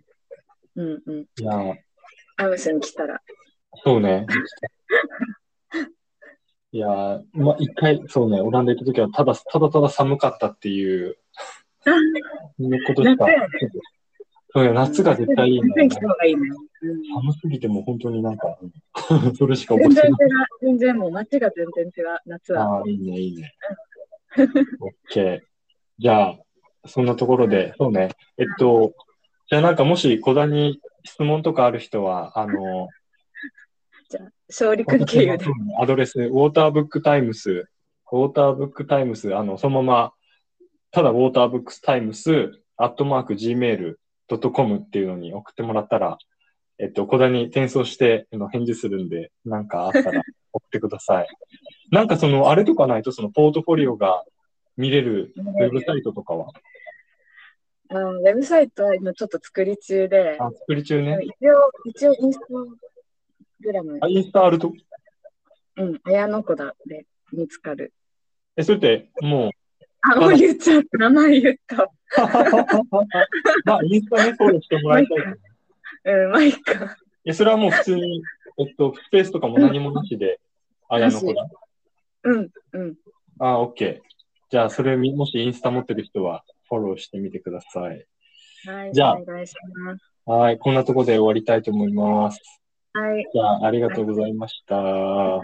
[0.78, 1.26] うんうん。
[1.44, 1.74] やー、
[2.38, 3.20] アムスに来たら。
[3.84, 4.26] そうね。
[6.74, 11.18] いやー、まあ、一回、そうね、オランダ行った時は、ただ、ただただ寒かったっていう、
[11.86, 13.28] ことしか。
[14.52, 15.72] そうね、夏が絶対いいね。
[15.76, 16.42] 天気の方がいいね。
[16.42, 18.58] うん寒すぎても本当になんか、
[19.38, 20.18] それしか全覚えてない。
[20.18, 20.48] 然違う。
[20.62, 22.20] 全然もう街が全然違う。
[22.26, 22.64] 夏は。
[22.64, 23.54] ああ、いいね、いいね。
[24.82, 25.40] オッケー。
[26.00, 26.40] じゃあ、
[26.86, 28.10] そんなところで、そうね。
[28.38, 28.94] えっと、
[29.48, 32.90] じゃあなんかもし、小田に質問とかある人は、あの、
[34.54, 35.46] 勝利君経由で。
[35.82, 40.14] アドレス、ウォーターブックタイムス、ウォーターブックタイムス、あの、そのまま、
[40.92, 46.20] ただウォーターブックタイムス、アットマーク、gmail.com っていうのに送ってもらったら、
[46.78, 50.22] えっと、小田に転送して、あの返事するんで、なんかあったら
[50.54, 51.28] 送ってください。
[51.92, 54.24] なんかその、あれとかないと、そのポートフォリオが
[54.78, 56.52] 見れるウェブサイトとかは、
[57.90, 61.20] あのウェブサイトは今ちょっと作り中で、あ、作り中ね。
[61.22, 62.46] 一応、一応インスタ
[63.64, 64.74] グラムあ、、インスタあると、
[65.78, 67.94] うん、綾野子だで見つかる。
[68.56, 69.52] え、それって、もう、
[70.02, 70.98] あ、もう言っちゃった。
[70.98, 71.92] 名前言った。
[73.66, 75.40] まあ、インスタね、フォローしてもらいたいう。
[76.06, 76.98] うん、まあいいか。
[77.26, 78.22] え、それはもう普通に、
[78.60, 80.40] えっと、スペースとかも何もなしで、
[80.90, 81.50] あやの子だ。
[82.24, 82.96] うん、うん。
[83.40, 84.14] あ、オッケー。
[84.50, 88.06] じゃあ、それみ、もしインスタ持ってる人は、フォローしてみてください。
[88.66, 89.54] はい、じゃあお願いし
[89.86, 90.14] ます。
[90.26, 92.40] はい、こんなところで終わりたいと思います。
[92.94, 94.76] はい、じゃあ、ありがとうございました。
[94.76, 95.42] は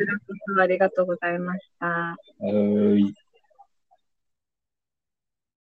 [0.59, 2.15] ありがとうございました。
[2.45, 3.19] ーい。